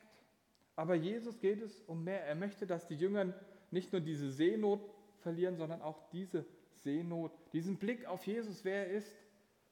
Aber 0.76 0.96
Jesus 0.96 1.40
geht 1.40 1.62
es 1.62 1.82
um 1.82 2.04
mehr. 2.04 2.26
Er 2.26 2.36
möchte, 2.36 2.68
dass 2.68 2.88
die 2.88 2.96
Jünger 2.96 3.34
nicht 3.72 3.92
nur 3.92 4.02
diese 4.02 4.30
Seenot 4.32 4.82
verlieren, 5.20 5.56
sondern 5.56 5.82
auch 5.82 6.10
diese 6.10 6.46
Seenot, 6.74 7.32
diesen 7.54 7.78
Blick 7.78 8.06
auf 8.06 8.26
Jesus, 8.26 8.66
wer 8.66 8.88
er 8.88 8.94
ist, 8.94 9.16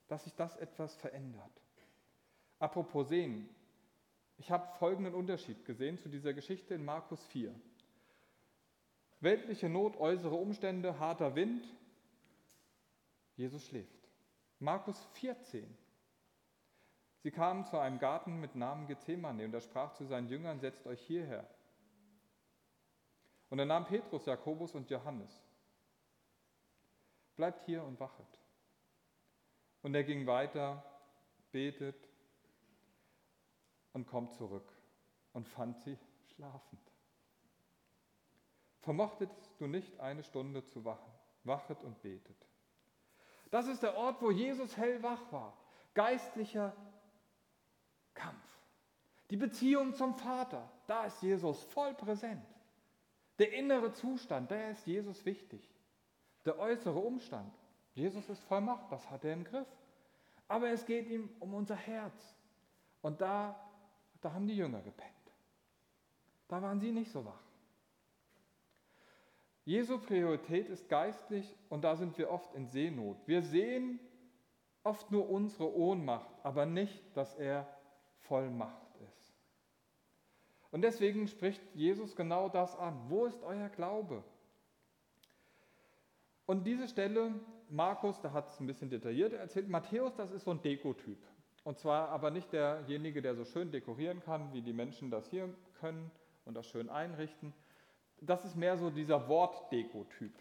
dass 0.07 0.23
sich 0.23 0.35
das 0.35 0.55
etwas 0.57 0.95
verändert. 0.95 1.58
Apropos 2.59 3.07
Sehen. 3.07 3.49
Ich 4.37 4.51
habe 4.51 4.71
folgenden 4.77 5.13
Unterschied 5.13 5.65
gesehen 5.65 5.97
zu 5.97 6.09
dieser 6.09 6.33
Geschichte 6.33 6.73
in 6.73 6.83
Markus 6.83 7.25
4. 7.27 7.55
Weltliche 9.21 9.69
Not, 9.69 9.97
äußere 9.97 10.35
Umstände, 10.35 10.99
harter 10.99 11.35
Wind. 11.35 11.65
Jesus 13.35 13.65
schläft. 13.65 14.09
Markus 14.59 15.01
14. 15.13 15.77
Sie 17.21 17.31
kamen 17.31 17.65
zu 17.65 17.77
einem 17.77 17.99
Garten 17.99 18.39
mit 18.39 18.55
Namen 18.55 18.87
Gethsemane 18.87 19.45
und 19.45 19.53
er 19.53 19.61
sprach 19.61 19.93
zu 19.93 20.05
seinen 20.05 20.27
Jüngern, 20.27 20.59
setzt 20.59 20.85
euch 20.85 21.01
hierher. 21.01 21.49
Und 23.49 23.59
er 23.59 23.65
nahm 23.65 23.85
Petrus, 23.85 24.25
Jakobus 24.25 24.75
und 24.75 24.89
Johannes. 24.89 25.43
Bleibt 27.35 27.65
hier 27.65 27.83
und 27.83 27.99
wachet. 27.99 28.27
Und 29.81 29.95
er 29.95 30.03
ging 30.03 30.27
weiter, 30.27 30.83
betet 31.51 32.08
und 33.93 34.07
kommt 34.07 34.33
zurück 34.33 34.71
und 35.33 35.47
fand 35.47 35.77
sie 35.79 35.97
schlafend. 36.33 36.81
Vermochtest 38.81 39.33
du 39.59 39.67
nicht 39.67 39.99
eine 39.99 40.23
Stunde 40.23 40.63
zu 40.63 40.85
wachen? 40.85 41.11
Wachet 41.43 41.83
und 41.83 42.01
betet. 42.01 42.37
Das 43.51 43.67
ist 43.67 43.83
der 43.83 43.95
Ort, 43.95 44.21
wo 44.21 44.31
Jesus 44.31 44.77
hellwach 44.77 45.31
war. 45.31 45.57
Geistlicher 45.93 46.75
Kampf. 48.13 48.59
Die 49.29 49.37
Beziehung 49.37 49.93
zum 49.93 50.15
Vater, 50.15 50.69
da 50.87 51.05
ist 51.05 51.21
Jesus 51.21 51.63
voll 51.65 51.93
präsent. 51.93 52.45
Der 53.37 53.53
innere 53.53 53.91
Zustand, 53.93 54.51
da 54.51 54.69
ist 54.69 54.85
Jesus 54.85 55.25
wichtig. 55.25 55.69
der 56.45 56.57
äußere 56.57 56.97
Umstand. 56.97 57.53
Jesus 57.93 58.27
ist 58.29 58.41
voll 58.45 58.61
Macht, 58.61 58.91
das 58.91 59.09
hat 59.09 59.23
er 59.25 59.33
im 59.33 59.43
Griff. 59.43 59.67
Aber 60.47 60.69
es 60.69 60.85
geht 60.85 61.07
ihm 61.09 61.29
um 61.39 61.53
unser 61.53 61.75
Herz. 61.75 62.35
Und 63.01 63.21
da, 63.21 63.68
da 64.21 64.33
haben 64.33 64.47
die 64.47 64.55
Jünger 64.55 64.81
gepennt. 64.81 65.13
Da 66.47 66.61
waren 66.61 66.79
sie 66.79 66.91
nicht 66.91 67.11
so 67.11 67.25
wach. 67.25 67.43
Jesu 69.65 69.99
Priorität 69.99 70.67
ist 70.67 70.89
geistlich 70.89 71.55
und 71.69 71.83
da 71.83 71.95
sind 71.95 72.17
wir 72.17 72.31
oft 72.31 72.53
in 72.55 72.67
Seenot. 72.67 73.17
Wir 73.27 73.43
sehen 73.43 73.99
oft 74.83 75.11
nur 75.11 75.29
unsere 75.29 75.71
Ohnmacht, 75.75 76.33
aber 76.43 76.65
nicht, 76.65 77.15
dass 77.15 77.35
er 77.35 77.67
voll 78.21 78.49
Macht 78.49 78.95
ist. 79.07 79.33
Und 80.71 80.81
deswegen 80.81 81.27
spricht 81.27 81.61
Jesus 81.75 82.15
genau 82.15 82.49
das 82.49 82.75
an. 82.77 82.99
Wo 83.09 83.25
ist 83.25 83.41
euer 83.43 83.69
Glaube? 83.69 84.23
Und 86.45 86.65
diese 86.65 86.87
Stelle, 86.87 87.33
Markus, 87.69 88.19
da 88.21 88.31
hat 88.31 88.47
es 88.47 88.59
ein 88.59 88.65
bisschen 88.65 88.89
detaillierter 88.89 89.37
erzählt, 89.37 89.69
Matthäus, 89.69 90.15
das 90.15 90.31
ist 90.31 90.45
so 90.45 90.51
ein 90.51 90.61
Dekotyp. 90.63 91.23
Und 91.63 91.77
zwar 91.77 92.09
aber 92.09 92.31
nicht 92.31 92.51
derjenige, 92.53 93.21
der 93.21 93.35
so 93.35 93.45
schön 93.45 93.71
dekorieren 93.71 94.21
kann, 94.21 94.53
wie 94.53 94.61
die 94.61 94.73
Menschen 94.73 95.11
das 95.11 95.29
hier 95.29 95.49
können 95.79 96.09
und 96.45 96.55
das 96.55 96.67
schön 96.67 96.89
einrichten. 96.89 97.53
Das 98.21 98.43
ist 98.45 98.55
mehr 98.55 98.77
so 98.77 98.89
dieser 98.89 99.27
Wortdekotyp. 99.27 100.33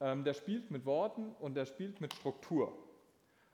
Ähm, 0.00 0.24
der 0.24 0.34
spielt 0.34 0.70
mit 0.70 0.86
Worten 0.86 1.34
und 1.40 1.54
der 1.54 1.66
spielt 1.66 2.00
mit 2.00 2.14
Struktur. 2.14 2.72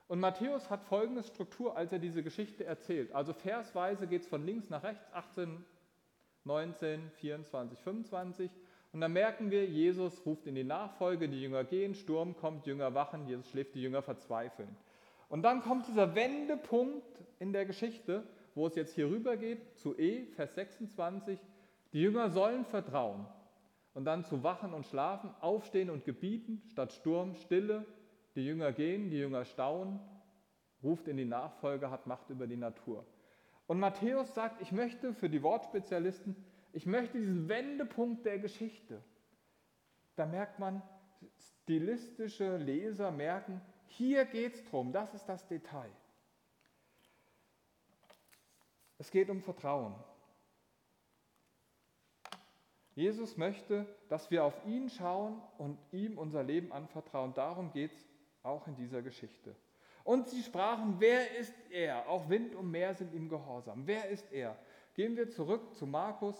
Und 0.08 0.20
Matthäus 0.20 0.70
hat 0.70 0.84
folgende 0.84 1.24
Struktur, 1.24 1.76
als 1.76 1.92
er 1.92 1.98
diese 1.98 2.22
Geschichte 2.22 2.64
erzählt. 2.64 3.12
Also 3.12 3.32
versweise 3.32 4.06
geht 4.06 4.22
es 4.22 4.28
von 4.28 4.46
links 4.46 4.70
nach 4.70 4.84
rechts, 4.84 5.12
18, 5.12 5.64
19, 6.44 7.10
24, 7.16 7.78
25. 7.80 8.50
Und 8.92 9.00
dann 9.00 9.12
merken 9.12 9.50
wir, 9.50 9.66
Jesus 9.66 10.24
ruft 10.24 10.46
in 10.46 10.54
die 10.54 10.64
Nachfolge, 10.64 11.28
die 11.28 11.42
Jünger 11.42 11.64
gehen, 11.64 11.94
Sturm 11.94 12.36
kommt, 12.36 12.66
Jünger 12.66 12.94
wachen, 12.94 13.26
Jesus 13.26 13.48
schläft, 13.50 13.74
die 13.74 13.82
Jünger 13.82 14.02
verzweifeln. 14.02 14.74
Und 15.28 15.42
dann 15.42 15.62
kommt 15.62 15.88
dieser 15.88 16.14
Wendepunkt 16.14 17.04
in 17.38 17.52
der 17.52 17.66
Geschichte, 17.66 18.24
wo 18.54 18.66
es 18.66 18.74
jetzt 18.74 18.94
hier 18.94 19.08
rüber 19.08 19.36
geht, 19.36 19.76
zu 19.78 19.98
E, 19.98 20.26
Vers 20.32 20.54
26. 20.54 21.38
Die 21.92 22.00
Jünger 22.00 22.30
sollen 22.30 22.64
vertrauen 22.64 23.26
und 23.94 24.04
dann 24.04 24.24
zu 24.24 24.42
wachen 24.42 24.72
und 24.72 24.86
schlafen, 24.86 25.34
aufstehen 25.40 25.90
und 25.90 26.04
gebieten, 26.04 26.62
statt 26.70 26.92
Sturm, 26.92 27.34
Stille. 27.34 27.84
Die 28.34 28.44
Jünger 28.44 28.72
gehen, 28.72 29.08
die 29.08 29.18
Jünger 29.18 29.44
staunen, 29.44 29.98
ruft 30.82 31.08
in 31.08 31.16
die 31.16 31.24
Nachfolge, 31.24 31.90
hat 31.90 32.06
Macht 32.06 32.28
über 32.30 32.46
die 32.46 32.56
Natur. 32.56 33.06
Und 33.66 33.80
Matthäus 33.80 34.34
sagt, 34.34 34.60
ich 34.60 34.72
möchte 34.72 35.14
für 35.14 35.28
die 35.28 35.42
Wortspezialisten, 35.42 36.36
ich 36.72 36.86
möchte 36.86 37.18
diesen 37.18 37.48
Wendepunkt 37.48 38.26
der 38.26 38.38
Geschichte. 38.38 39.02
Da 40.14 40.26
merkt 40.26 40.58
man, 40.58 40.82
stilistische 41.38 42.58
Leser 42.58 43.10
merken, 43.10 43.60
hier 43.88 44.24
geht 44.24 44.54
es 44.54 44.64
drum, 44.64 44.92
das 44.92 45.12
ist 45.14 45.26
das 45.26 45.46
Detail. 45.46 45.90
Es 48.98 49.10
geht 49.10 49.28
um 49.30 49.42
Vertrauen. 49.42 49.94
Jesus 52.94 53.36
möchte, 53.36 53.86
dass 54.08 54.30
wir 54.30 54.44
auf 54.44 54.54
ihn 54.64 54.88
schauen 54.88 55.42
und 55.58 55.78
ihm 55.92 56.16
unser 56.16 56.42
Leben 56.42 56.72
anvertrauen. 56.72 57.34
Darum 57.34 57.70
geht 57.70 57.92
es 57.92 58.08
auch 58.42 58.66
in 58.66 58.74
dieser 58.76 59.02
Geschichte. 59.02 59.54
Und 60.02 60.28
sie 60.28 60.42
sprachen, 60.42 60.96
wer 60.98 61.36
ist 61.36 61.54
er? 61.70 62.08
Auch 62.08 62.28
Wind 62.30 62.54
und 62.54 62.70
Meer 62.70 62.94
sind 62.94 63.12
ihm 63.12 63.28
gehorsam. 63.28 63.86
Wer 63.86 64.08
ist 64.08 64.32
er? 64.32 64.56
Gehen 64.94 65.16
wir 65.16 65.28
zurück 65.28 65.74
zu 65.74 65.86
Markus 65.86 66.36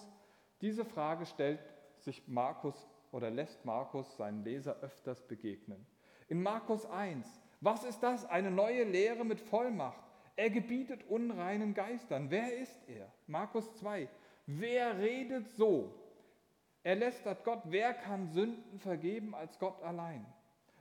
diese 0.61 0.85
Frage 0.87 1.27
stellt 1.27 1.61
sich 1.99 2.27
Markus 2.27 2.89
oder 3.13 3.31
lässt 3.31 3.65
Markus 3.65 4.17
seinen 4.17 4.43
Leser 4.43 4.77
öfters 4.81 5.21
begegnen. 5.27 5.87
In 6.29 6.43
Markus 6.43 6.87
1, 6.87 7.27
was 7.67 7.83
ist 7.83 8.01
das? 8.01 8.25
Eine 8.25 8.53
neue 8.53 8.85
Lehre 8.85 9.25
mit 9.25 9.41
Vollmacht. 9.41 10.03
Er 10.37 10.51
gebietet 10.51 11.03
unreinen 11.09 11.75
Geistern. 11.75 12.31
Wer 12.31 12.57
ist 12.57 12.79
er? 12.87 13.13
Markus 13.27 13.75
2, 13.75 14.09
wer 14.47 14.99
redet 14.99 15.51
so? 15.51 15.93
Er 16.85 16.95
lästert 16.95 17.43
Gott. 17.43 17.63
Wer 17.65 17.93
kann 17.93 18.29
Sünden 18.29 18.79
vergeben 18.79 19.35
als 19.35 19.59
Gott 19.59 19.83
allein? 19.83 20.25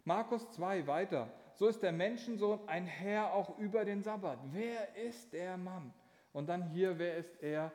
Markus 0.03 0.51
2 0.51 0.85
weiter. 0.85 1.27
So 1.55 1.67
ist 1.67 1.81
der 1.81 1.91
Menschensohn 1.91 2.59
ein 2.67 2.85
Herr 2.85 3.33
auch 3.33 3.57
über 3.57 3.83
den 3.83 4.03
Sabbat. 4.03 4.37
Wer 4.51 4.95
ist 4.95 5.33
der 5.33 5.57
Mann? 5.57 5.91
Und 6.33 6.47
dann 6.47 6.69
hier, 6.69 6.99
wer 6.99 7.17
ist 7.17 7.41
er? 7.41 7.71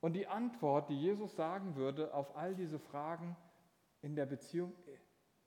Und 0.00 0.14
die 0.14 0.26
Antwort, 0.26 0.90
die 0.90 1.00
Jesus 1.00 1.36
sagen 1.36 1.76
würde 1.76 2.12
auf 2.12 2.36
all 2.36 2.56
diese 2.56 2.80
Fragen 2.80 3.36
in 4.02 4.16
der 4.16 4.26
Beziehung, 4.26 4.72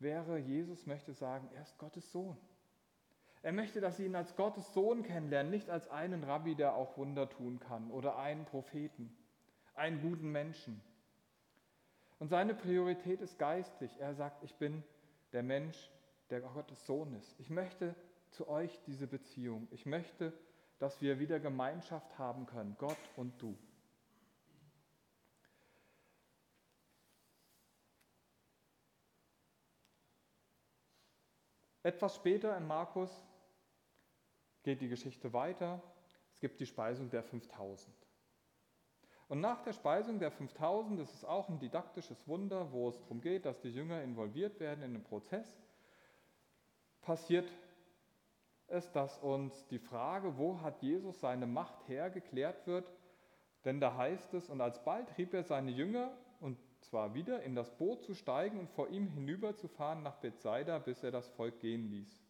wäre, 0.02 0.38
Jesus 0.38 0.86
möchte 0.86 1.14
sagen, 1.14 1.50
er 1.56 1.64
ist 1.64 1.78
Gottes 1.78 2.12
Sohn. 2.12 2.38
Er 3.44 3.52
möchte, 3.52 3.82
dass 3.82 3.98
sie 3.98 4.06
ihn 4.06 4.16
als 4.16 4.36
Gottes 4.36 4.72
Sohn 4.74 5.04
kennenlernen, 5.04 5.52
nicht 5.52 5.70
als 5.70 5.90
einen 5.90 6.24
Rabbi, 6.24 6.56
der 6.56 6.76
auch 6.76 6.98
Wunder 6.98 7.30
tun 7.30 7.60
kann 7.60 7.90
oder 7.90 8.18
einen 8.18 8.46
Propheten, 8.46 9.16
einen 9.74 10.02
guten 10.02 10.32
Menschen. 10.32 10.82
Und 12.20 12.28
seine 12.28 12.54
Priorität 12.54 13.20
ist 13.22 13.40
geistlich. 13.40 14.00
Er 14.00 14.14
sagt, 14.14 14.44
ich 14.44 14.54
bin 14.56 14.84
der 15.34 15.42
Mensch, 15.42 15.90
der 16.30 16.42
Gottes 16.42 16.86
Sohn 16.86 17.16
ist. 17.16 17.36
Ich 17.40 17.50
möchte 17.50 17.96
zu 18.30 18.48
euch 18.48 18.80
diese 18.86 19.08
Beziehung. 19.08 19.68
Ich 19.72 19.88
möchte, 19.88 20.32
dass 20.78 21.02
wir 21.02 21.20
wieder 21.20 21.40
Gemeinschaft 21.40 22.18
haben 22.20 22.46
können, 22.46 22.76
Gott 22.78 22.98
und 23.16 23.42
du. 23.42 23.58
Etwas 31.84 32.16
später 32.16 32.56
in 32.58 32.68
Markus 32.68 33.10
geht 34.64 34.82
die 34.82 34.90
Geschichte 34.90 35.34
weiter. 35.34 35.82
Es 36.34 36.40
gibt 36.40 36.60
die 36.60 36.66
Speisung 36.66 37.10
der 37.10 37.24
5000. 37.24 37.96
Und 39.28 39.40
nach 39.40 39.62
der 39.62 39.74
Speisung 39.74 40.20
der 40.20 40.30
5000, 40.30 41.00
das 41.00 41.14
ist 41.14 41.26
auch 41.26 41.50
ein 41.50 41.60
didaktisches 41.60 42.28
Wunder, 42.28 42.72
wo 42.72 42.90
es 42.90 43.00
darum 43.00 43.22
geht, 43.22 43.46
dass 43.46 43.62
die 43.62 43.70
Jünger 43.70 44.04
involviert 44.04 44.60
werden 44.60 44.84
in 44.84 44.94
den 44.94 45.04
Prozess, 45.04 45.48
passiert 47.02 47.50
es, 48.68 48.92
dass 48.92 49.18
uns 49.20 49.66
die 49.68 49.80
Frage, 49.80 50.38
wo 50.38 50.62
hat 50.62 50.82
Jesus 50.82 51.20
seine 51.20 51.48
Macht 51.48 51.88
her, 51.88 52.10
geklärt 52.10 52.68
wird. 52.68 52.92
Denn 53.66 53.80
da 53.80 53.96
heißt 53.96 54.34
es, 54.34 54.50
und 54.50 54.62
alsbald 54.62 55.10
trieb 55.10 55.34
er 55.34 55.44
seine 55.44 55.72
Jünger 55.72 56.12
zwar 56.82 57.14
wieder 57.14 57.44
in 57.44 57.56
das 57.56 57.76
Boot 57.78 58.04
zu 58.04 58.14
steigen 58.14 58.60
und 58.60 58.70
vor 58.70 58.90
ihm 58.90 59.08
hinüberzufahren 59.08 60.04
nach 60.04 60.16
Bethsaida, 60.16 60.80
bis 60.80 61.04
er 61.04 61.12
das 61.12 61.28
Volk 61.30 61.60
gehen 61.60 61.90
ließ. 61.90 62.22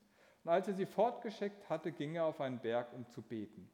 Und 0.43 0.51
als 0.51 0.67
er 0.67 0.73
sie 0.73 0.85
fortgeschickt 0.85 1.69
hatte, 1.69 1.91
ging 1.91 2.15
er 2.15 2.25
auf 2.25 2.41
einen 2.41 2.59
Berg, 2.59 2.93
um 2.93 3.07
zu 3.07 3.21
beten. 3.21 3.69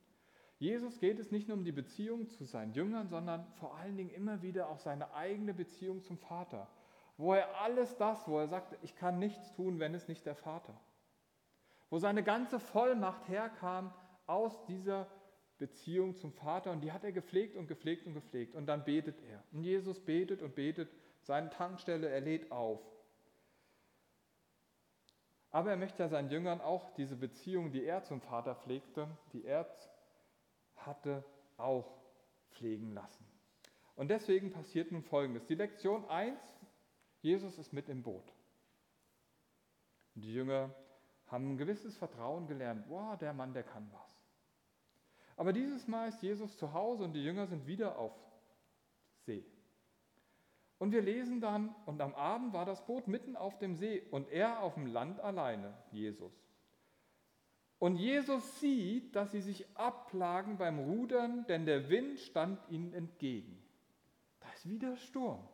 Jesus 0.60 1.00
geht 1.00 1.20
es 1.20 1.32
nicht 1.32 1.48
nur 1.48 1.58
um 1.58 1.64
die 1.64 1.72
Beziehung 1.72 2.28
zu 2.30 2.44
seinen 2.44 2.74
Jüngern, 2.74 3.10
sondern 3.10 3.46
vor 3.54 3.76
allen 3.76 3.96
Dingen 3.96 4.10
immer 4.10 4.42
wieder 4.42 4.70
auch 4.70 4.80
seine 4.80 5.14
eigene 5.14 5.54
Beziehung 5.54 6.02
zum 6.02 6.18
Vater, 6.18 6.68
wo 7.16 7.34
er 7.34 7.62
alles 7.62 7.96
das, 7.98 8.28
wo 8.28 8.40
er 8.40 8.48
sagt, 8.48 8.76
ich 8.82 8.96
kann 8.96 9.20
nichts 9.20 9.54
tun, 9.54 9.80
wenn 9.80 9.94
es 9.94 10.08
nicht 10.08 10.26
der 10.26 10.36
Vater, 10.36 10.74
wo 11.90 12.00
seine 12.00 12.24
ganze 12.24 12.60
Vollmacht 12.60 13.28
herkam 13.28 13.94
aus 14.26 14.66
dieser 14.66 15.08
Beziehung 15.58 16.16
zum 16.16 16.32
Vater 16.34 16.72
und 16.72 16.82
die 16.82 16.92
hat 16.92 17.04
er 17.04 17.12
gepflegt 17.12 17.56
und 17.56 17.68
gepflegt 17.68 18.06
und 18.06 18.14
gepflegt 18.14 18.56
und 18.56 18.68
dann 18.68 18.84
betet 18.86 19.20
er. 19.24 19.44
Und 19.52 19.64
Jesus 19.64 20.00
betet 20.00 20.42
und 20.42 20.56
betet 20.56 20.90
seine 21.22 21.50
Tankstelle, 21.50 22.10
er 22.10 22.22
lädt 22.22 22.52
auf. 22.52 22.82
Aber 25.50 25.72
er 25.72 25.78
möchte 25.78 26.04
ja 26.04 26.10
seinen 26.10 26.30
Jüngern 26.30 26.62
auch 26.62 26.92
diese 26.92 27.16
Beziehung, 27.16 27.72
die 27.72 27.84
er 27.84 28.04
zum 28.04 28.22
Vater 28.22 28.56
pflegte, 28.56 29.08
die 29.34 29.46
er 29.46 29.68
hatte, 30.76 31.24
auch 31.58 31.98
pflegen 32.52 32.94
lassen. 32.94 33.26
Und 33.96 34.10
deswegen 34.10 34.52
passiert 34.52 34.92
nun 34.92 35.02
Folgendes. 35.02 35.48
Die 35.48 35.56
Lektion 35.56 36.08
1, 36.10 36.40
Jesus 37.22 37.58
ist 37.58 37.74
mit 37.74 37.90
im 37.90 38.04
Boot. 38.04 38.32
Die 40.14 40.34
Jünger 40.34 40.74
haben 41.28 41.54
ein 41.54 41.58
gewisses 41.58 41.98
Vertrauen 41.98 42.48
gelernt. 42.48 42.86
Wow, 42.90 43.18
der 43.18 43.34
Mann, 43.34 43.54
der 43.54 43.64
kann 43.64 43.90
was. 43.92 44.07
Aber 45.38 45.54
dieses 45.54 45.88
Mal 45.88 46.10
ist 46.10 46.22
Jesus 46.22 46.58
zu 46.58 46.74
Hause 46.74 47.04
und 47.04 47.14
die 47.14 47.24
Jünger 47.24 47.48
sind 47.48 47.66
wieder 47.68 47.98
auf 47.98 48.12
See. 49.26 49.46
Und 50.80 50.92
wir 50.92 51.02
lesen 51.02 51.40
dann, 51.40 51.74
und 51.86 52.02
am 52.02 52.14
Abend 52.16 52.54
war 52.54 52.66
das 52.66 52.86
Boot 52.86 53.08
mitten 53.08 53.36
auf 53.36 53.58
dem 53.60 53.76
See 53.76 54.02
und 54.12 54.30
er 54.30 54.62
auf 54.62 54.74
dem 54.74 54.88
Land 54.88 55.20
alleine, 55.20 55.74
Jesus. 55.92 56.34
Und 57.80 57.98
Jesus 57.98 58.60
sieht, 58.60 59.16
dass 59.16 59.32
sie 59.32 59.42
sich 59.42 59.66
abplagen 59.76 60.58
beim 60.58 60.80
Rudern, 60.80 61.46
denn 61.48 61.66
der 61.66 61.90
Wind 61.90 62.20
stand 62.20 62.60
ihnen 62.70 62.94
entgegen. 62.94 63.62
Da 64.40 64.52
ist 64.54 64.68
wieder 64.68 64.98
Sturm. 64.98 65.48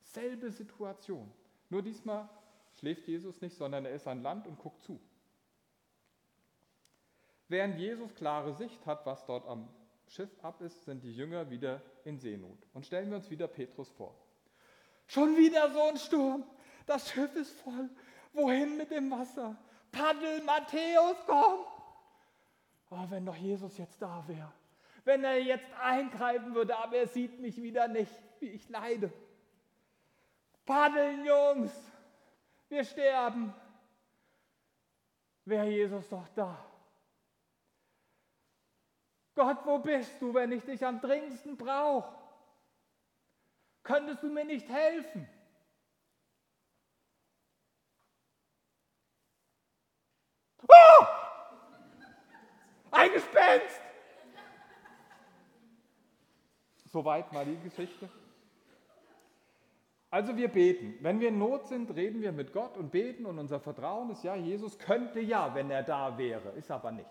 Selbe 0.00 0.52
Situation. 0.52 1.32
Nur 1.68 1.82
diesmal 1.82 2.28
schläft 2.78 3.08
Jesus 3.08 3.40
nicht, 3.40 3.56
sondern 3.56 3.84
er 3.84 3.92
ist 3.92 4.06
an 4.06 4.22
Land 4.22 4.46
und 4.46 4.58
guckt 4.58 4.82
zu. 4.82 5.00
Während 7.48 7.78
Jesus 7.78 8.14
klare 8.14 8.54
Sicht 8.54 8.84
hat, 8.86 9.06
was 9.06 9.24
dort 9.26 9.46
am 9.46 9.68
Schiff 10.08 10.30
ab 10.42 10.60
ist, 10.60 10.84
sind 10.84 11.02
die 11.02 11.14
Jünger 11.14 11.48
wieder 11.50 11.82
in 12.04 12.18
Seenot. 12.18 12.58
Und 12.74 12.86
stellen 12.86 13.10
wir 13.10 13.16
uns 13.16 13.30
wieder 13.30 13.46
Petrus 13.46 13.90
vor. 13.90 14.14
Schon 15.06 15.36
wieder 15.36 15.70
so 15.70 15.82
ein 15.82 15.96
Sturm. 15.96 16.44
Das 16.86 17.10
Schiff 17.10 17.34
ist 17.36 17.52
voll. 17.60 17.88
Wohin 18.32 18.76
mit 18.76 18.90
dem 18.90 19.10
Wasser? 19.10 19.56
Paddel, 19.92 20.42
Matthäus, 20.42 21.16
komm! 21.26 21.60
Oh, 22.90 23.04
wenn 23.08 23.26
doch 23.26 23.36
Jesus 23.36 23.78
jetzt 23.78 24.00
da 24.00 24.24
wäre. 24.26 24.52
Wenn 25.04 25.24
er 25.24 25.40
jetzt 25.40 25.72
eingreifen 25.80 26.54
würde, 26.54 26.76
aber 26.76 26.96
er 26.96 27.08
sieht 27.08 27.40
mich 27.40 27.62
wieder 27.62 27.88
nicht, 27.88 28.12
wie 28.40 28.50
ich 28.50 28.68
leide. 28.68 29.12
Paddeln, 30.64 31.24
Jungs! 31.24 31.72
Wir 32.68 32.84
sterben. 32.84 33.54
Wäre 35.44 35.68
Jesus 35.68 36.08
doch 36.08 36.26
da. 36.34 36.58
Gott, 39.36 39.58
wo 39.66 39.78
bist 39.78 40.20
du, 40.20 40.32
wenn 40.32 40.50
ich 40.50 40.64
dich 40.64 40.84
am 40.84 41.00
dringendsten 41.00 41.58
brauche? 41.58 42.12
Könntest 43.82 44.22
du 44.22 44.30
mir 44.30 44.46
nicht 44.46 44.68
helfen? 44.68 45.28
Oh! 50.66 51.06
Ein 52.90 53.12
Gespenst! 53.12 53.80
Soweit 56.86 57.30
mal 57.30 57.44
die 57.44 57.58
Geschichte. 57.58 58.08
Also 60.10 60.34
wir 60.34 60.48
beten. 60.48 60.96
Wenn 61.02 61.20
wir 61.20 61.28
in 61.28 61.38
Not 61.38 61.66
sind, 61.66 61.94
reden 61.94 62.22
wir 62.22 62.32
mit 62.32 62.54
Gott 62.54 62.78
und 62.78 62.90
beten 62.90 63.26
und 63.26 63.38
unser 63.38 63.60
Vertrauen 63.60 64.08
ist 64.08 64.24
ja, 64.24 64.34
Jesus 64.34 64.78
könnte 64.78 65.20
ja, 65.20 65.54
wenn 65.54 65.70
er 65.70 65.82
da 65.82 66.16
wäre, 66.16 66.52
ist 66.52 66.70
aber 66.70 66.90
nicht. 66.90 67.10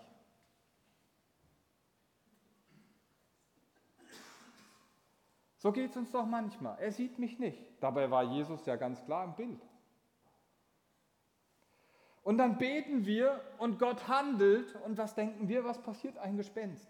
So 5.66 5.72
geht 5.72 5.90
es 5.90 5.96
uns 5.96 6.12
doch 6.12 6.26
manchmal. 6.26 6.78
Er 6.78 6.92
sieht 6.92 7.18
mich 7.18 7.40
nicht. 7.40 7.60
Dabei 7.80 8.08
war 8.08 8.22
Jesus 8.22 8.64
ja 8.66 8.76
ganz 8.76 9.04
klar 9.04 9.24
im 9.24 9.34
Bild. 9.34 9.60
Und 12.22 12.38
dann 12.38 12.56
beten 12.56 13.04
wir 13.04 13.40
und 13.58 13.80
Gott 13.80 14.06
handelt 14.06 14.76
und 14.84 14.96
was 14.96 15.16
denken 15.16 15.48
wir, 15.48 15.64
was 15.64 15.82
passiert? 15.82 16.18
Ein 16.18 16.36
Gespenst. 16.36 16.88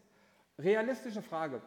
Realistische 0.59 1.23
Frage. 1.23 1.63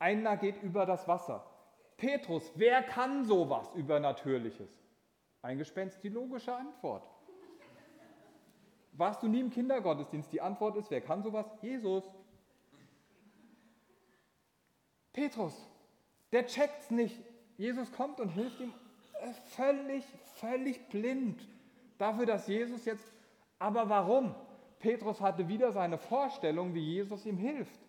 Einer 0.00 0.36
geht 0.36 0.60
über 0.60 0.84
das 0.84 1.06
Wasser. 1.06 1.48
Petrus, 1.96 2.50
wer 2.56 2.82
kann 2.82 3.24
sowas 3.24 3.70
Übernatürliches? 3.76 4.82
Ein 5.42 5.58
Gespenst, 5.58 6.02
die 6.02 6.08
logische 6.08 6.56
Antwort. 6.56 7.08
Warst 8.94 9.22
du 9.22 9.28
nie 9.28 9.42
im 9.42 9.50
Kindergottesdienst? 9.50 10.32
Die 10.32 10.40
Antwort 10.40 10.74
ist, 10.74 10.90
wer 10.90 11.02
kann 11.02 11.22
sowas? 11.22 11.46
Jesus. 11.62 12.02
Petrus, 15.12 15.68
der 16.32 16.46
checkt's 16.46 16.90
nicht. 16.90 17.18
Jesus 17.56 17.90
kommt 17.92 18.20
und 18.20 18.28
hilft 18.28 18.60
ihm 18.60 18.72
äh, 19.20 19.32
völlig, 19.56 20.04
völlig 20.36 20.88
blind 20.88 21.46
dafür, 21.98 22.26
dass 22.26 22.46
Jesus 22.46 22.84
jetzt. 22.84 23.04
Aber 23.58 23.88
warum? 23.88 24.34
Petrus 24.78 25.20
hatte 25.20 25.48
wieder 25.48 25.72
seine 25.72 25.98
Vorstellung, 25.98 26.74
wie 26.74 26.84
Jesus 26.84 27.26
ihm 27.26 27.36
hilft. 27.36 27.80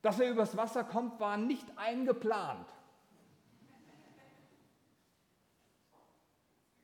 Dass 0.00 0.18
er 0.18 0.30
übers 0.30 0.56
Wasser 0.56 0.82
kommt, 0.82 1.20
war 1.20 1.36
nicht 1.36 1.66
eingeplant. 1.78 2.66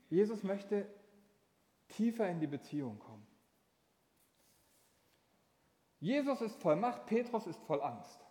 Jesus 0.08 0.42
möchte 0.42 0.86
tiefer 1.88 2.28
in 2.28 2.40
die 2.40 2.46
Beziehung 2.46 2.98
kommen. 2.98 3.26
Jesus 6.00 6.40
ist 6.40 6.54
voll 6.62 6.76
Macht, 6.76 7.06
Petrus 7.06 7.46
ist 7.46 7.60
voll 7.64 7.82
Angst. 7.82 8.24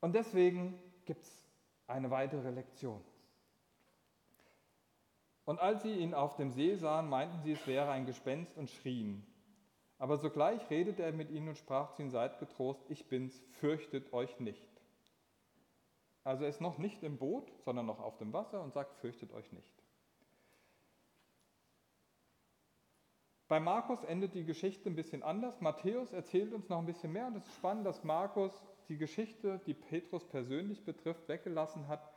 Und 0.00 0.14
deswegen 0.14 0.78
gibt 1.04 1.22
es 1.22 1.44
eine 1.86 2.10
weitere 2.10 2.50
Lektion. 2.50 3.02
Und 5.44 5.60
als 5.60 5.82
sie 5.82 5.94
ihn 5.94 6.12
auf 6.12 6.36
dem 6.36 6.52
See 6.52 6.76
sahen, 6.76 7.08
meinten 7.08 7.40
sie, 7.40 7.52
es 7.52 7.66
wäre 7.66 7.90
ein 7.90 8.04
Gespenst 8.04 8.56
und 8.58 8.70
schrien. 8.70 9.26
Aber 9.98 10.18
sogleich 10.18 10.68
redete 10.70 11.02
er 11.02 11.12
mit 11.12 11.30
ihnen 11.30 11.48
und 11.48 11.58
sprach 11.58 11.92
zu 11.92 12.02
ihnen, 12.02 12.10
seid 12.10 12.38
getrost, 12.38 12.84
ich 12.88 13.08
bin's, 13.08 13.42
fürchtet 13.52 14.12
euch 14.12 14.38
nicht. 14.38 14.68
Also 16.22 16.44
er 16.44 16.50
ist 16.50 16.60
noch 16.60 16.76
nicht 16.76 17.02
im 17.02 17.16
Boot, 17.16 17.50
sondern 17.64 17.86
noch 17.86 17.98
auf 17.98 18.18
dem 18.18 18.32
Wasser 18.34 18.62
und 18.62 18.74
sagt, 18.74 18.94
fürchtet 18.96 19.32
euch 19.32 19.50
nicht. 19.50 19.72
Bei 23.48 23.58
Markus 23.58 24.04
endet 24.04 24.34
die 24.34 24.44
Geschichte 24.44 24.90
ein 24.90 24.94
bisschen 24.94 25.22
anders. 25.22 25.62
Matthäus 25.62 26.12
erzählt 26.12 26.52
uns 26.52 26.68
noch 26.68 26.78
ein 26.78 26.86
bisschen 26.86 27.12
mehr 27.12 27.26
und 27.26 27.36
es 27.36 27.46
ist 27.46 27.54
spannend, 27.54 27.86
dass 27.86 28.04
Markus 28.04 28.52
die 28.88 28.96
Geschichte, 28.96 29.60
die 29.66 29.74
Petrus 29.74 30.24
persönlich 30.28 30.84
betrifft, 30.84 31.28
weggelassen 31.28 31.88
hat. 31.88 32.12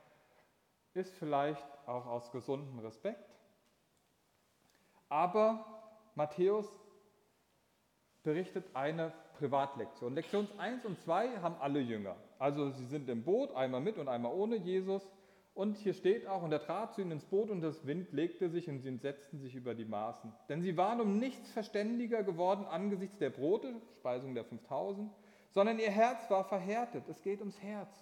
Ist 0.93 1.13
vielleicht 1.15 1.65
auch 1.87 2.05
aus 2.05 2.31
gesundem 2.31 2.79
Respekt. 2.79 3.29
Aber 5.09 5.65
Matthäus 6.15 6.71
berichtet 8.23 8.65
eine 8.73 9.13
Privatlektion. 9.37 10.15
Lektion 10.15 10.47
1 10.57 10.85
und 10.85 10.99
2 10.99 11.39
haben 11.39 11.55
alle 11.59 11.79
Jünger. 11.79 12.15
Also 12.39 12.69
sie 12.69 12.85
sind 12.85 13.09
im 13.09 13.23
Boot, 13.23 13.53
einmal 13.55 13.81
mit 13.81 13.97
und 13.97 14.07
einmal 14.07 14.33
ohne 14.33 14.57
Jesus. 14.57 15.09
Und 15.53 15.77
hier 15.77 15.93
steht 15.93 16.27
auch, 16.27 16.43
und 16.43 16.51
er 16.51 16.61
trat 16.61 16.93
zu 16.93 17.01
ihnen 17.01 17.11
ins 17.11 17.25
Boot 17.25 17.49
und 17.49 17.61
das 17.61 17.85
Wind 17.85 18.13
legte 18.13 18.49
sich 18.49 18.69
und 18.69 18.79
sie 18.79 18.95
setzten 18.97 19.39
sich 19.39 19.55
über 19.55 19.75
die 19.75 19.85
Maßen. 19.85 20.31
Denn 20.47 20.61
sie 20.61 20.77
waren 20.77 21.01
um 21.01 21.19
nichts 21.19 21.51
verständiger 21.51 22.23
geworden 22.23 22.65
angesichts 22.65 23.17
der 23.17 23.31
Brote, 23.31 23.73
Speisung 23.95 24.33
der 24.33 24.45
5000, 24.45 25.11
sondern 25.51 25.79
ihr 25.79 25.91
Herz 25.91 26.29
war 26.29 26.43
verhärtet. 26.43 27.07
Es 27.07 27.21
geht 27.21 27.39
ums 27.39 27.61
Herz. 27.61 27.93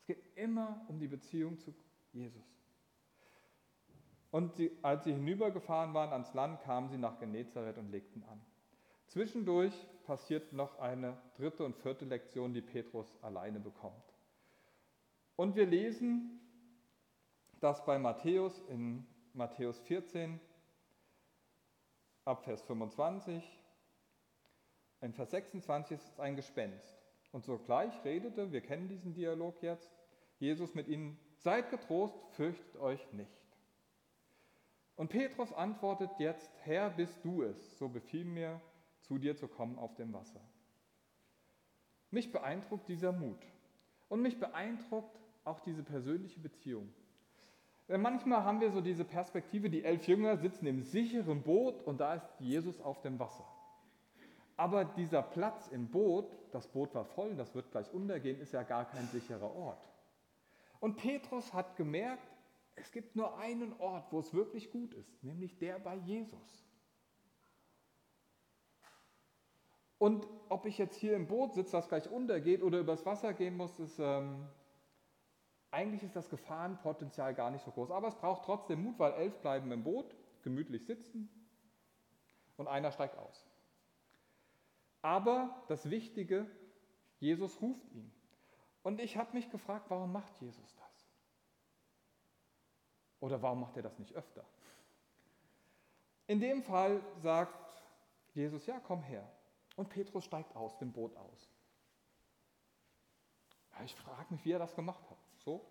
Es 0.00 0.06
geht 0.06 0.22
immer 0.34 0.84
um 0.88 0.98
die 0.98 1.08
Beziehung 1.08 1.58
zu 1.58 1.72
Jesus. 2.12 2.44
Und 4.30 4.56
sie, 4.56 4.76
als 4.82 5.04
sie 5.04 5.12
hinübergefahren 5.12 5.94
waren 5.94 6.12
ans 6.12 6.34
Land, 6.34 6.60
kamen 6.62 6.88
sie 6.88 6.98
nach 6.98 7.18
Genezareth 7.18 7.78
und 7.78 7.90
legten 7.90 8.22
an. 8.24 8.40
Zwischendurch 9.06 9.72
passiert 10.04 10.52
noch 10.52 10.78
eine 10.78 11.16
dritte 11.36 11.64
und 11.64 11.76
vierte 11.76 12.04
Lektion, 12.04 12.52
die 12.52 12.60
Petrus 12.60 13.16
alleine 13.22 13.60
bekommt. 13.60 14.14
Und 15.36 15.54
wir 15.54 15.66
lesen, 15.66 16.40
dass 17.60 17.84
bei 17.84 17.98
Matthäus 17.98 18.58
in 18.68 19.06
Matthäus 19.32 19.78
14 19.80 20.40
ab 22.24 22.44
Vers 22.44 22.62
25, 22.62 23.55
in 25.06 25.12
Vers 25.12 25.30
26 25.30 25.96
ist 25.96 26.12
es 26.12 26.20
ein 26.20 26.36
Gespenst. 26.36 26.94
Und 27.32 27.44
sogleich 27.44 27.92
redete, 28.04 28.52
wir 28.52 28.60
kennen 28.60 28.88
diesen 28.88 29.14
Dialog 29.14 29.62
jetzt, 29.62 29.90
Jesus 30.38 30.74
mit 30.74 30.88
ihnen, 30.88 31.18
seid 31.38 31.70
getrost, 31.70 32.18
fürchtet 32.32 32.76
euch 32.76 33.12
nicht. 33.12 33.30
Und 34.96 35.08
Petrus 35.08 35.52
antwortet 35.52 36.10
jetzt, 36.18 36.50
Herr, 36.62 36.90
bist 36.90 37.24
du 37.24 37.42
es, 37.42 37.78
so 37.78 37.88
befiehl 37.88 38.24
mir, 38.24 38.60
zu 39.00 39.18
dir 39.18 39.36
zu 39.36 39.46
kommen 39.46 39.78
auf 39.78 39.94
dem 39.94 40.12
Wasser. 40.12 40.40
Mich 42.10 42.32
beeindruckt 42.32 42.88
dieser 42.88 43.12
Mut 43.12 43.44
und 44.08 44.22
mich 44.22 44.40
beeindruckt 44.40 45.20
auch 45.44 45.60
diese 45.60 45.82
persönliche 45.82 46.40
Beziehung. 46.40 46.92
Denn 47.88 48.00
manchmal 48.00 48.42
haben 48.42 48.60
wir 48.60 48.72
so 48.72 48.80
diese 48.80 49.04
Perspektive, 49.04 49.70
die 49.70 49.84
elf 49.84 50.08
Jünger 50.08 50.36
sitzen 50.36 50.66
im 50.66 50.82
sicheren 50.82 51.42
Boot 51.42 51.82
und 51.82 52.00
da 52.00 52.14
ist 52.14 52.28
Jesus 52.40 52.80
auf 52.80 53.00
dem 53.02 53.18
Wasser. 53.20 53.46
Aber 54.56 54.84
dieser 54.84 55.22
Platz 55.22 55.68
im 55.68 55.88
Boot, 55.90 56.34
das 56.50 56.66
Boot 56.66 56.94
war 56.94 57.04
voll, 57.04 57.34
das 57.36 57.54
wird 57.54 57.70
gleich 57.70 57.92
untergehen, 57.92 58.40
ist 58.40 58.52
ja 58.52 58.62
gar 58.62 58.86
kein 58.86 59.06
sicherer 59.06 59.54
Ort. 59.54 59.86
Und 60.80 60.96
Petrus 60.96 61.52
hat 61.52 61.76
gemerkt, 61.76 62.26
es 62.74 62.90
gibt 62.90 63.16
nur 63.16 63.38
einen 63.38 63.78
Ort, 63.80 64.12
wo 64.12 64.20
es 64.20 64.32
wirklich 64.32 64.70
gut 64.70 64.94
ist, 64.94 65.22
nämlich 65.22 65.58
der 65.58 65.78
bei 65.78 65.96
Jesus. 65.96 66.66
Und 69.98 70.26
ob 70.50 70.66
ich 70.66 70.76
jetzt 70.76 70.96
hier 70.96 71.16
im 71.16 71.26
Boot 71.26 71.54
sitze, 71.54 71.72
das 71.72 71.88
gleich 71.88 72.10
untergeht 72.10 72.62
oder 72.62 72.78
übers 72.78 73.06
Wasser 73.06 73.32
gehen 73.32 73.56
muss, 73.56 73.78
ist, 73.78 73.98
ähm, 73.98 74.46
eigentlich 75.70 76.02
ist 76.02 76.14
das 76.14 76.28
Gefahrenpotenzial 76.28 77.34
gar 77.34 77.50
nicht 77.50 77.64
so 77.64 77.70
groß. 77.70 77.90
Aber 77.90 78.08
es 78.08 78.14
braucht 78.14 78.44
trotzdem 78.44 78.82
Mut, 78.82 78.98
weil 78.98 79.12
elf 79.14 79.38
bleiben 79.40 79.72
im 79.72 79.82
Boot, 79.82 80.14
gemütlich 80.42 80.84
sitzen 80.84 81.30
und 82.56 82.68
einer 82.68 82.92
steigt 82.92 83.16
aus. 83.18 83.46
Aber 85.06 85.62
das 85.68 85.88
Wichtige, 85.88 86.50
Jesus 87.20 87.62
ruft 87.62 87.88
ihn. 87.92 88.12
Und 88.82 89.00
ich 89.00 89.16
habe 89.16 89.34
mich 89.34 89.48
gefragt, 89.48 89.88
warum 89.88 90.10
macht 90.10 90.36
Jesus 90.40 90.74
das? 90.74 91.08
Oder 93.20 93.40
warum 93.40 93.60
macht 93.60 93.76
er 93.76 93.84
das 93.84 94.00
nicht 94.00 94.16
öfter? 94.16 94.44
In 96.26 96.40
dem 96.40 96.60
Fall 96.60 97.00
sagt 97.18 97.80
Jesus, 98.34 98.66
ja, 98.66 98.80
komm 98.80 99.00
her. 99.04 99.30
Und 99.76 99.90
Petrus 99.90 100.24
steigt 100.24 100.56
aus 100.56 100.76
dem 100.78 100.92
Boot 100.92 101.16
aus. 101.16 101.52
Ja, 103.74 103.84
ich 103.84 103.94
frage 103.94 104.34
mich, 104.34 104.44
wie 104.44 104.50
er 104.50 104.58
das 104.58 104.74
gemacht 104.74 105.08
hat. 105.08 105.18
So? 105.38 105.64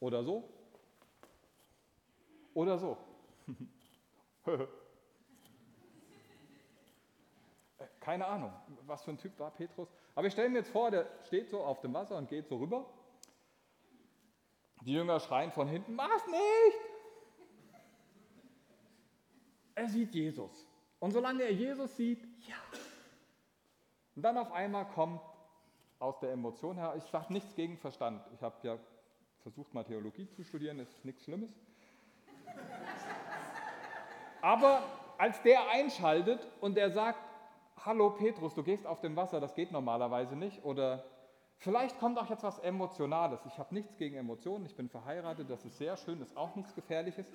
Oder 0.00 0.24
so? 0.24 0.48
Oder 2.54 2.78
so? 2.78 2.96
Keine 8.08 8.26
Ahnung, 8.26 8.50
was 8.86 9.02
für 9.02 9.10
ein 9.10 9.18
Typ 9.18 9.38
war 9.38 9.50
Petrus. 9.50 9.86
Aber 10.14 10.26
ich 10.26 10.32
stelle 10.32 10.48
mir 10.48 10.60
jetzt 10.60 10.70
vor, 10.70 10.90
der 10.90 11.06
steht 11.24 11.50
so 11.50 11.62
auf 11.62 11.82
dem 11.82 11.92
Wasser 11.92 12.16
und 12.16 12.26
geht 12.26 12.48
so 12.48 12.56
rüber 12.56 12.86
Die 14.80 14.94
Jünger 14.94 15.20
schreien 15.20 15.52
von 15.52 15.68
hinten, 15.68 15.94
mach's 15.94 16.26
nicht! 16.26 16.78
Er 19.74 19.88
sieht 19.90 20.14
Jesus. 20.14 20.66
Und 21.00 21.10
solange 21.10 21.42
er 21.42 21.52
Jesus 21.52 21.94
sieht, 21.98 22.24
ja. 22.48 22.56
Und 24.16 24.22
dann 24.22 24.38
auf 24.38 24.52
einmal 24.52 24.86
kommt 24.86 25.20
aus 25.98 26.18
der 26.20 26.32
Emotion 26.32 26.78
her, 26.78 26.94
ich 26.96 27.04
sage 27.04 27.30
nichts 27.30 27.54
gegen 27.54 27.76
Verstand. 27.76 28.24
Ich 28.32 28.40
habe 28.40 28.56
ja 28.62 28.78
versucht, 29.42 29.74
mal 29.74 29.84
Theologie 29.84 30.30
zu 30.30 30.44
studieren, 30.44 30.78
ist 30.78 31.04
nichts 31.04 31.24
Schlimmes. 31.24 31.52
Aber 34.40 34.82
als 35.18 35.42
der 35.42 35.68
einschaltet 35.68 36.46
und 36.62 36.78
er 36.78 36.90
sagt, 36.90 37.27
hallo 37.84 38.10
Petrus, 38.10 38.54
du 38.54 38.62
gehst 38.62 38.86
auf 38.86 39.00
dem 39.00 39.16
Wasser, 39.16 39.40
das 39.40 39.54
geht 39.54 39.72
normalerweise 39.72 40.36
nicht. 40.36 40.64
Oder 40.64 41.04
vielleicht 41.56 41.98
kommt 41.98 42.18
auch 42.18 42.28
jetzt 42.28 42.42
was 42.42 42.58
Emotionales. 42.58 43.40
Ich 43.46 43.58
habe 43.58 43.74
nichts 43.74 43.96
gegen 43.96 44.16
Emotionen, 44.16 44.66
ich 44.66 44.76
bin 44.76 44.88
verheiratet, 44.88 45.48
das 45.50 45.64
ist 45.64 45.78
sehr 45.78 45.96
schön, 45.96 46.20
ist 46.20 46.36
auch 46.36 46.54
nichts 46.56 46.74
Gefährliches. 46.74 47.26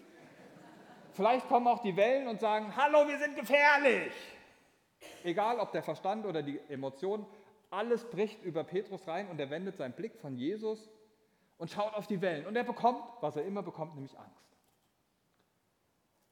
Vielleicht 1.11 1.47
kommen 1.47 1.67
auch 1.67 1.79
die 1.79 1.95
Wellen 1.95 2.27
und 2.27 2.39
sagen, 2.39 2.75
hallo, 2.75 3.07
wir 3.07 3.19
sind 3.19 3.35
gefährlich. 3.35 4.11
Egal 5.23 5.59
ob 5.59 5.71
der 5.71 5.83
Verstand 5.83 6.25
oder 6.25 6.41
die 6.41 6.59
Emotionen, 6.69 7.25
alles 7.69 8.05
bricht 8.09 8.43
über 8.43 8.63
Petrus 8.63 9.07
rein 9.07 9.29
und 9.29 9.39
er 9.39 9.49
wendet 9.49 9.77
seinen 9.77 9.93
Blick 9.93 10.17
von 10.17 10.35
Jesus 10.35 10.89
und 11.57 11.69
schaut 11.69 11.93
auf 11.93 12.07
die 12.07 12.21
Wellen. 12.21 12.45
Und 12.45 12.55
er 12.55 12.63
bekommt, 12.63 13.03
was 13.21 13.35
er 13.35 13.45
immer 13.45 13.63
bekommt, 13.63 13.95
nämlich 13.95 14.17
Angst. 14.17 14.43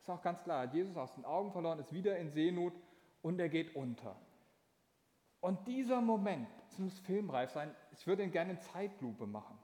Ist 0.02 0.10
auch 0.10 0.22
ganz 0.22 0.42
klar, 0.44 0.64
hat 0.64 0.74
Jesus 0.74 0.98
aus 0.98 1.14
den 1.14 1.26
Augen 1.26 1.52
verloren, 1.52 1.80
ist 1.80 1.94
wieder 1.94 2.18
in 2.18 2.30
Seenot 2.30 2.74
und 3.22 3.40
er 3.40 3.50
geht 3.50 3.76
unter. 3.76 4.16
Und 5.40 5.68
dieser 5.68 6.02
Moment, 6.02 6.48
es 6.70 6.78
muss 6.78 7.00
filmreif 7.00 7.52
sein, 7.52 7.74
ich 7.92 8.06
würde 8.06 8.24
ihn 8.24 8.32
gerne 8.32 8.52
in 8.52 8.62
Zeitlupe 8.62 9.26
machen. 9.26 9.58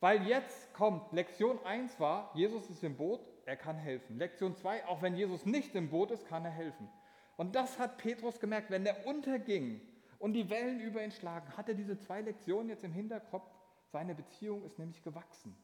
Weil 0.00 0.26
jetzt 0.26 0.72
kommt, 0.72 1.12
Lektion 1.12 1.64
1 1.64 1.98
war, 2.00 2.30
Jesus 2.34 2.68
ist 2.70 2.82
im 2.82 2.96
Boot, 2.96 3.20
er 3.44 3.56
kann 3.56 3.76
helfen. 3.76 4.18
Lektion 4.18 4.56
2, 4.56 4.86
auch 4.86 5.02
wenn 5.02 5.14
Jesus 5.14 5.46
nicht 5.46 5.74
im 5.74 5.90
Boot 5.90 6.10
ist, 6.10 6.26
kann 6.26 6.44
er 6.44 6.50
helfen. 6.50 6.88
Und 7.36 7.54
das 7.54 7.78
hat 7.78 7.98
Petrus 7.98 8.38
gemerkt, 8.38 8.70
wenn 8.70 8.86
er 8.86 9.06
unterging 9.06 9.80
und 10.18 10.34
die 10.34 10.48
Wellen 10.50 10.80
über 10.80 11.02
ihn 11.02 11.10
schlagen, 11.10 11.56
hat 11.56 11.68
er 11.68 11.74
diese 11.74 11.98
zwei 11.98 12.20
Lektionen 12.20 12.68
jetzt 12.68 12.84
im 12.84 12.92
Hinterkopf. 12.92 13.50
Seine 13.90 14.14
Beziehung 14.14 14.64
ist 14.64 14.78
nämlich 14.78 15.02
gewachsen. 15.02 15.56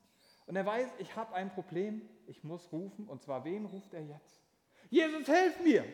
Und 0.47 0.57
er 0.57 0.67
weiß, 0.67 0.89
ich 0.99 1.15
habe 1.15 1.35
ein 1.35 1.51
Problem, 1.51 2.03
ich 2.27 2.43
muss 2.43 2.73
rufen. 2.73 3.07
Und 3.07 3.23
zwar, 3.23 3.45
wen 3.45 3.67
ruft 3.67 3.95
er 3.95 4.03
jetzt? 4.03 4.43
Jesus, 4.91 5.27
hilf 5.27 5.61
mir! 5.63 5.85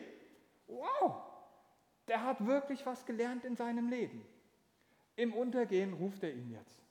Wow! 0.67 1.21
Der 2.07 2.23
hat 2.23 2.45
wirklich 2.45 2.85
was 2.85 3.05
gelernt 3.05 3.45
in 3.45 3.55
seinem 3.55 3.89
Leben. 3.89 4.25
Im 5.15 5.33
Untergehen 5.33 5.93
ruft 5.93 6.23
er 6.23 6.33
ihn 6.33 6.51
jetzt. 6.51 6.81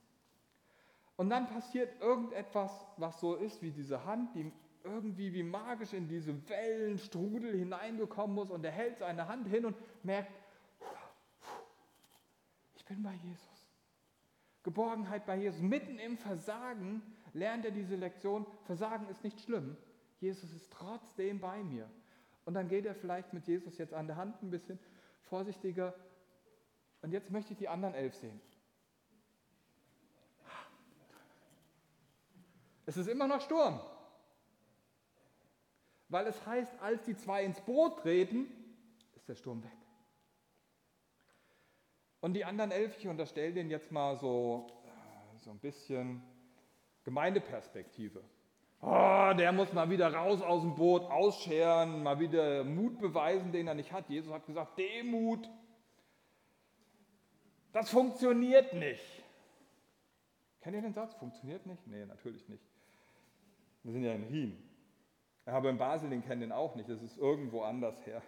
Und 1.17 1.31
dann 1.31 1.47
passiert 1.47 2.01
irgendetwas, 2.01 2.73
was 2.97 3.21
so 3.21 3.37
ist 3.37 3.63
wie 3.63 3.71
diese 3.71 4.05
Hand, 4.05 4.35
die 4.35 4.51
irgendwie 4.83 5.33
wie 5.33 5.43
magisch 5.43 5.93
in 5.93 6.09
diese 6.09 6.49
Wellenstrudel 6.49 7.57
hineingekommen 7.57 8.35
muss 8.35 8.51
und 8.51 8.65
er 8.65 8.73
hält 8.73 8.99
seine 8.99 9.29
Hand 9.29 9.49
hin 9.49 9.65
und 9.65 9.77
merkt, 10.05 10.33
ich 12.77 12.85
bin 12.85 13.03
bei 13.03 13.15
Jesus. 13.15 13.69
Geborgenheit 14.63 15.25
bei 15.27 15.37
Jesus. 15.37 15.61
Mitten 15.61 15.99
im 15.99 16.19
Versagen 16.19 17.03
lernt 17.33 17.65
er 17.65 17.71
diese 17.71 17.97
Lektion, 17.97 18.47
Versagen 18.65 19.09
ist 19.09 19.23
nicht 19.23 19.41
schlimm. 19.41 19.77
Jesus 20.21 20.53
ist 20.53 20.71
trotzdem 20.73 21.41
bei 21.41 21.63
mir. 21.63 21.89
Und 22.45 22.55
dann 22.55 22.69
geht 22.69 22.85
er 22.85 22.95
vielleicht 22.95 23.33
mit 23.33 23.47
Jesus 23.47 23.79
jetzt 23.79 23.95
an 23.95 24.07
der 24.07 24.17
Hand 24.17 24.43
ein 24.43 24.51
bisschen 24.51 24.79
vorsichtiger. 25.23 25.95
Und 27.03 27.13
jetzt 27.13 27.31
möchte 27.31 27.53
ich 27.53 27.59
die 27.59 27.69
anderen 27.69 27.95
elf 27.95 28.15
sehen. 28.15 28.41
Es 32.87 32.97
ist 32.97 33.09
immer 33.09 33.27
noch 33.27 33.41
Sturm. 33.41 33.81
Weil 36.09 36.27
es 36.27 36.47
heißt, 36.47 36.81
als 36.81 37.03
die 37.05 37.17
zwei 37.17 37.45
ins 37.45 37.61
Boot 37.63 38.01
treten, 38.01 38.47
ist 39.17 39.29
der 39.29 39.35
Sturm 39.35 39.65
weg. 39.65 39.73
Und 42.21 42.35
die 42.35 42.45
anderen 42.45 42.71
elf, 42.71 42.97
ich 42.99 43.09
unterstelle 43.09 43.53
denen 43.53 43.71
jetzt 43.71 43.91
mal 43.91 44.17
so, 44.17 44.67
äh, 44.85 45.39
so 45.39 45.51
ein 45.51 45.59
bisschen 45.59 46.23
Gemeindeperspektive. 47.05 48.23
Oh, 48.87 49.33
der 49.39 49.51
muss 49.53 49.73
mal 49.73 49.89
wieder 49.89 50.13
raus 50.13 50.43
aus 50.43 50.61
dem 50.61 50.75
Boot, 50.75 51.05
ausscheren, 51.05 52.03
mal 52.03 52.21
wieder 52.21 52.65
Mut 52.65 52.99
beweisen, 52.99 53.51
den 53.51 53.67
er 53.67 53.73
nicht 53.73 53.91
hat. 53.93 54.11
Jesus 54.11 54.31
hat 54.31 54.45
gesagt, 54.45 54.79
Demut. 54.79 55.49
Das 57.73 57.89
funktioniert 57.89 58.75
nicht. 58.75 59.25
Kennt 60.61 60.77
ihr 60.77 60.83
den 60.83 60.93
Satz? 60.93 61.15
Funktioniert 61.15 61.65
nicht? 61.65 61.87
Nee, 61.87 62.05
natürlich 62.05 62.47
nicht. 62.47 62.63
Wir 63.85 63.93
sind 63.93 64.05
ja 64.05 64.13
in 64.13 64.25
Rien. 64.25 64.63
Aber 65.47 65.71
in 65.71 65.79
Basel, 65.79 66.11
den 66.11 66.23
kennen 66.23 66.43
den 66.43 66.53
auch 66.53 66.75
nicht. 66.75 66.91
Das 66.91 67.01
ist 67.01 67.17
irgendwo 67.17 67.63
anders 67.63 68.05
her. 68.05 68.21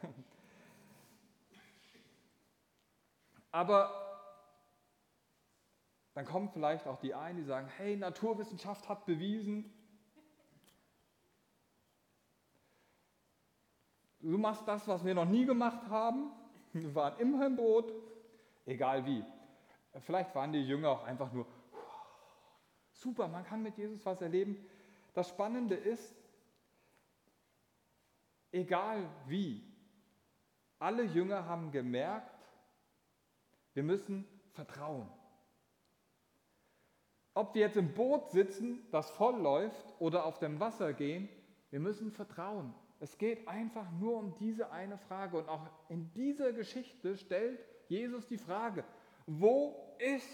Aber 3.52 3.90
dann 6.14 6.24
kommen 6.24 6.48
vielleicht 6.48 6.86
auch 6.86 6.98
die 7.00 7.12
einen, 7.12 7.36
die 7.36 7.44
sagen, 7.44 7.68
hey, 7.76 7.94
Naturwissenschaft 7.94 8.88
hat 8.88 9.04
bewiesen, 9.04 9.70
du 14.30 14.38
machst 14.38 14.66
das, 14.66 14.86
was 14.88 15.04
wir 15.04 15.14
noch 15.14 15.24
nie 15.24 15.44
gemacht 15.44 15.88
haben. 15.88 16.30
Wir 16.72 16.94
waren 16.94 17.18
immer 17.18 17.46
im 17.46 17.56
Boot, 17.56 17.92
egal 18.64 19.04
wie. 19.06 19.24
Vielleicht 20.00 20.34
waren 20.34 20.52
die 20.52 20.62
Jünger 20.62 20.90
auch 20.90 21.04
einfach 21.04 21.32
nur, 21.32 21.46
super, 22.92 23.28
man 23.28 23.44
kann 23.44 23.62
mit 23.62 23.78
Jesus 23.78 24.04
was 24.04 24.20
erleben. 24.20 24.64
Das 25.14 25.28
Spannende 25.28 25.74
ist, 25.74 26.14
egal 28.52 29.08
wie, 29.26 29.62
alle 30.78 31.04
Jünger 31.04 31.46
haben 31.46 31.70
gemerkt, 31.70 32.46
wir 33.72 33.82
müssen 33.82 34.26
vertrauen. 34.52 35.08
Ob 37.32 37.54
wir 37.54 37.62
jetzt 37.62 37.76
im 37.76 37.92
Boot 37.94 38.30
sitzen, 38.30 38.86
das 38.90 39.10
voll 39.10 39.40
läuft, 39.40 39.94
oder 39.98 40.24
auf 40.24 40.38
dem 40.38 40.58
Wasser 40.60 40.92
gehen, 40.92 41.28
wir 41.70 41.80
müssen 41.80 42.10
vertrauen. 42.10 42.74
Es 43.00 43.18
geht 43.18 43.46
einfach 43.46 43.90
nur 43.92 44.16
um 44.16 44.35
diese 44.37 44.70
eine 44.70 44.98
Frage. 44.98 45.38
Und 45.38 45.48
auch 45.48 45.66
in 45.88 46.12
dieser 46.12 46.52
Geschichte 46.52 47.16
stellt 47.16 47.61
Jesus 47.88 48.26
die 48.26 48.38
Frage, 48.38 48.85
wo 49.26 49.94
ist 49.98 50.28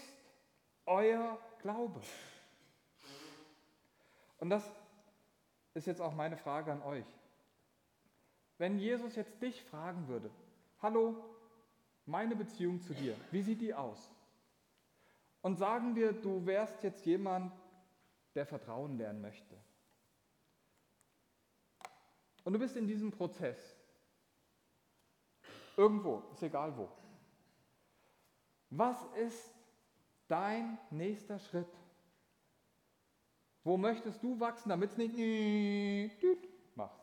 euer 0.85 1.37
Glaube? 1.61 2.01
Und 4.39 4.49
das 4.49 4.69
ist 5.73 5.87
jetzt 5.87 6.01
auch 6.01 6.13
meine 6.13 6.37
Frage 6.37 6.71
an 6.71 6.81
euch. 6.83 7.05
Wenn 8.57 8.77
Jesus 8.77 9.15
jetzt 9.15 9.41
dich 9.41 9.63
fragen 9.63 10.07
würde, 10.07 10.29
hallo, 10.81 11.15
meine 12.05 12.35
Beziehung 12.35 12.81
zu 12.81 12.93
dir, 12.93 13.15
wie 13.31 13.41
sieht 13.41 13.61
die 13.61 13.73
aus? 13.73 14.11
Und 15.41 15.57
sagen 15.57 15.95
wir, 15.95 16.13
du 16.13 16.45
wärst 16.45 16.83
jetzt 16.83 17.05
jemand, 17.05 17.51
der 18.35 18.45
Vertrauen 18.45 18.97
lernen 18.97 19.21
möchte. 19.21 19.55
Und 22.43 22.53
du 22.53 22.59
bist 22.59 22.75
in 22.75 22.87
diesem 22.87 23.11
Prozess. 23.11 23.75
Irgendwo, 25.77 26.23
ist 26.33 26.43
egal 26.43 26.75
wo. 26.77 26.89
Was 28.69 29.03
ist 29.15 29.53
dein 30.27 30.77
nächster 30.91 31.39
Schritt? 31.39 31.71
Wo 33.63 33.77
möchtest 33.77 34.21
du 34.21 34.39
wachsen, 34.39 34.69
damit 34.69 34.91
es 34.91 34.97
nicht 34.97 35.15
macht? 36.75 36.99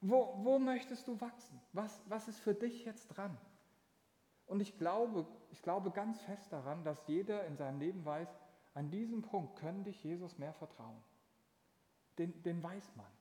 Wo, 0.00 0.38
wo 0.42 0.58
möchtest 0.58 1.06
du 1.06 1.20
wachsen? 1.20 1.60
Was, 1.72 2.00
was 2.08 2.28
ist 2.28 2.40
für 2.40 2.54
dich 2.54 2.84
jetzt 2.84 3.08
dran? 3.08 3.36
Und 4.46 4.60
ich 4.60 4.78
glaube, 4.78 5.26
ich 5.50 5.60
glaube 5.62 5.90
ganz 5.90 6.20
fest 6.22 6.50
daran, 6.52 6.82
dass 6.82 7.06
jeder 7.06 7.44
in 7.46 7.56
seinem 7.56 7.78
Leben 7.78 8.04
weiß, 8.04 8.28
an 8.74 8.90
diesem 8.90 9.22
Punkt 9.22 9.56
können 9.56 9.84
dich 9.84 10.02
Jesus 10.02 10.38
mehr 10.38 10.54
vertrauen. 10.54 11.02
Den, 12.16 12.42
den 12.42 12.62
weiß 12.62 12.96
man. 12.96 13.17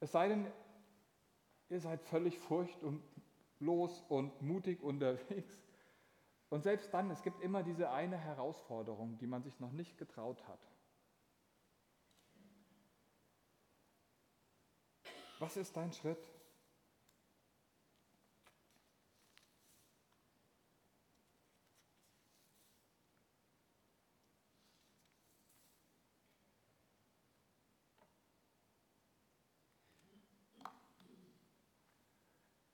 Es 0.00 0.12
sei 0.12 0.28
denn, 0.28 0.50
ihr 1.68 1.80
seid 1.80 2.02
völlig 2.02 2.38
furchtlos 2.38 4.02
und 4.08 4.42
mutig 4.42 4.82
unterwegs. 4.82 5.62
Und 6.48 6.62
selbst 6.62 6.92
dann, 6.92 7.10
es 7.10 7.22
gibt 7.22 7.42
immer 7.42 7.62
diese 7.62 7.90
eine 7.90 8.16
Herausforderung, 8.16 9.18
die 9.18 9.26
man 9.26 9.42
sich 9.42 9.60
noch 9.60 9.72
nicht 9.72 9.96
getraut 9.98 10.42
hat. 10.48 10.60
Was 15.38 15.56
ist 15.56 15.76
dein 15.76 15.92
Schritt? 15.92 16.18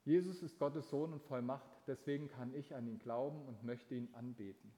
Jesus 0.06 0.42
ist 0.42 0.58
Gottes 0.58 0.88
Sohn 0.88 1.12
und 1.12 1.22
voll 1.24 1.42
Macht, 1.42 1.68
deswegen 1.86 2.28
kann 2.28 2.54
ich 2.54 2.74
an 2.74 2.86
ihn 2.86 2.98
glauben 2.98 3.44
und 3.46 3.62
möchte 3.64 3.94
ihn 3.94 4.08
anbeten. 4.14 4.72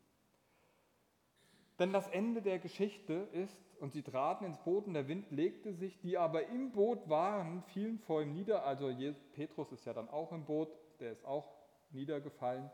Denn 1.79 1.93
das 1.93 2.09
Ende 2.09 2.43
der 2.43 2.59
Geschichte 2.59 3.29
ist, 3.33 3.57
und 3.79 3.93
sie 3.93 4.03
traten 4.03 4.45
ins 4.45 4.59
Boot 4.65 4.89
und 4.89 4.95
der 4.95 5.07
Wind 5.07 5.31
legte 5.31 5.73
sich, 5.73 6.01
die 6.01 6.19
aber 6.19 6.49
im 6.49 6.73
Boot 6.73 7.09
waren, 7.09 7.63
fielen 7.63 8.01
vor 8.01 8.23
ihm 8.23 8.33
nieder. 8.33 8.65
Also 8.65 8.91
Petrus 9.35 9.71
ist 9.71 9.85
ja 9.85 9.93
dann 9.93 10.09
auch 10.09 10.33
im 10.33 10.45
Boot, 10.45 10.69
der 10.99 11.13
ist 11.13 11.25
auch 11.25 11.47
niedergefallen 11.91 12.69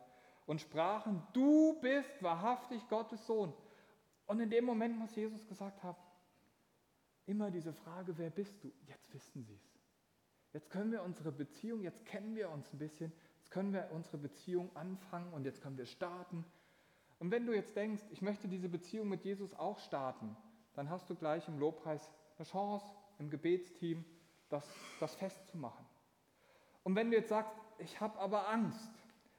und 0.47 0.61
sprachen, 0.61 1.23
du 1.33 1.79
bist 1.81 2.23
wahrhaftig 2.23 2.87
Gottes 2.89 3.27
Sohn. 3.27 3.53
Und 4.27 4.41
in 4.41 4.51
dem 4.51 4.65
Moment 4.65 4.97
muss 4.97 5.15
Jesus 5.15 5.47
gesagt 5.47 5.83
haben, 5.83 5.99
immer 7.27 7.51
diese 7.51 7.73
Frage, 7.73 8.17
wer 8.17 8.31
bist 8.31 8.63
du? 8.63 8.73
Jetzt 8.87 9.13
wissen 9.13 9.45
sie 9.45 9.55
es. 9.55 9.74
Jetzt 10.55 10.71
können 10.71 10.93
wir 10.93 11.03
unsere 11.03 11.33
Beziehung, 11.33 11.83
jetzt 11.83 12.07
kennen 12.07 12.37
wir 12.37 12.49
uns 12.49 12.73
ein 12.73 12.79
bisschen, 12.79 13.13
jetzt 13.39 13.51
können 13.51 13.73
wir 13.73 13.91
unsere 13.91 14.19
Beziehung 14.19 14.75
anfangen 14.77 15.33
und 15.33 15.45
jetzt 15.45 15.61
können 15.61 15.77
wir 15.77 15.85
starten. 15.85 16.45
Und 17.19 17.33
wenn 17.33 17.45
du 17.45 17.53
jetzt 17.53 17.75
denkst, 17.75 18.05
ich 18.11 18.23
möchte 18.23 18.47
diese 18.47 18.69
Beziehung 18.69 19.09
mit 19.09 19.25
Jesus 19.25 19.53
auch 19.53 19.81
starten, 19.81 20.37
dann 20.75 20.89
hast 20.91 21.11
du 21.11 21.17
gleich 21.17 21.49
im 21.49 21.59
Lobpreis 21.59 22.09
eine 22.39 22.47
Chance, 22.47 22.87
im 23.19 23.31
Gebetsteam 23.31 24.05
das, 24.49 24.65
das 25.01 25.17
festzumachen. 25.17 25.85
Und 26.85 26.95
wenn 26.95 27.11
du 27.11 27.17
jetzt 27.17 27.31
sagst, 27.31 27.53
ich 27.79 28.01
habe 28.01 28.17
aber 28.21 28.49
Angst, 28.49 28.93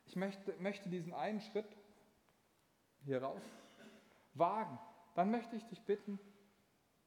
ich 0.07 0.17
möchte, 0.17 0.53
möchte 0.59 0.89
diesen 0.89 1.13
einen 1.13 1.39
Schritt 1.39 1.77
hier 3.05 3.23
raus 3.23 3.41
wagen, 4.33 4.77
dann 5.13 5.31
möchte 5.31 5.55
ich 5.55 5.65
dich 5.67 5.81
bitten, 5.83 6.19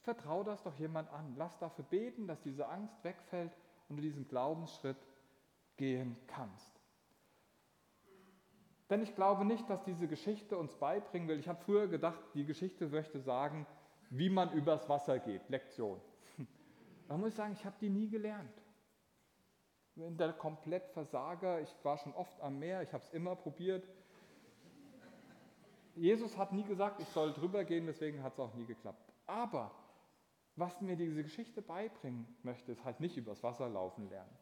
vertraue 0.00 0.44
das 0.44 0.62
doch 0.62 0.78
jemand 0.78 1.10
an. 1.10 1.34
Lass 1.36 1.58
dafür 1.58 1.84
beten, 1.84 2.26
dass 2.26 2.40
diese 2.40 2.68
Angst 2.68 3.04
wegfällt 3.04 3.52
und 3.88 3.96
du 3.96 4.02
diesen 4.02 4.28
Glaubensschritt 4.28 4.96
gehen 5.76 6.16
kannst. 6.26 6.78
Denn 8.90 9.02
ich 9.02 9.14
glaube 9.14 9.44
nicht, 9.44 9.68
dass 9.68 9.84
diese 9.84 10.08
Geschichte 10.08 10.56
uns 10.56 10.74
beibringen 10.74 11.28
will. 11.28 11.38
Ich 11.38 11.48
habe 11.48 11.62
früher 11.62 11.88
gedacht, 11.88 12.18
die 12.34 12.44
Geschichte 12.44 12.88
möchte 12.88 13.20
sagen, 13.20 13.66
wie 14.10 14.30
man 14.30 14.52
übers 14.52 14.88
Wasser 14.88 15.18
geht, 15.18 15.48
Lektion. 15.48 16.00
Da 17.08 17.16
muss 17.16 17.30
ich 17.30 17.36
sagen, 17.36 17.54
ich 17.54 17.64
habe 17.64 17.76
die 17.80 17.88
nie 17.88 18.08
gelernt. 18.10 18.62
Ich 19.96 20.02
bin 20.02 20.18
der 20.18 20.34
Komplettversager. 20.34 21.60
Ich 21.62 21.74
war 21.82 21.96
schon 21.96 22.12
oft 22.12 22.38
am 22.42 22.58
Meer, 22.58 22.82
ich 22.82 22.92
habe 22.92 23.02
es 23.02 23.10
immer 23.10 23.34
probiert. 23.34 23.88
Jesus 25.94 26.36
hat 26.36 26.52
nie 26.52 26.64
gesagt, 26.64 27.00
ich 27.00 27.08
soll 27.08 27.32
drüber 27.32 27.64
gehen, 27.64 27.86
deswegen 27.86 28.22
hat 28.22 28.34
es 28.34 28.40
auch 28.40 28.52
nie 28.54 28.66
geklappt. 28.66 29.10
Aber 29.26 29.70
was 30.58 30.80
mir 30.80 30.96
diese 30.96 31.22
Geschichte 31.22 31.62
beibringen 31.62 32.26
möchte, 32.42 32.72
ist 32.72 32.84
halt 32.84 33.00
nicht 33.00 33.16
übers 33.16 33.42
Wasser 33.42 33.68
laufen 33.68 34.08
lernen. 34.08 34.36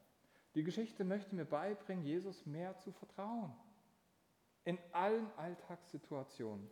Die 0.54 0.62
Geschichte 0.62 1.04
möchte 1.04 1.34
mir 1.34 1.44
beibringen, 1.44 2.04
Jesus 2.04 2.46
mehr 2.46 2.76
zu 2.78 2.92
vertrauen. 2.92 3.52
In 4.64 4.78
allen 4.92 5.30
Alltagssituationen. 5.36 6.68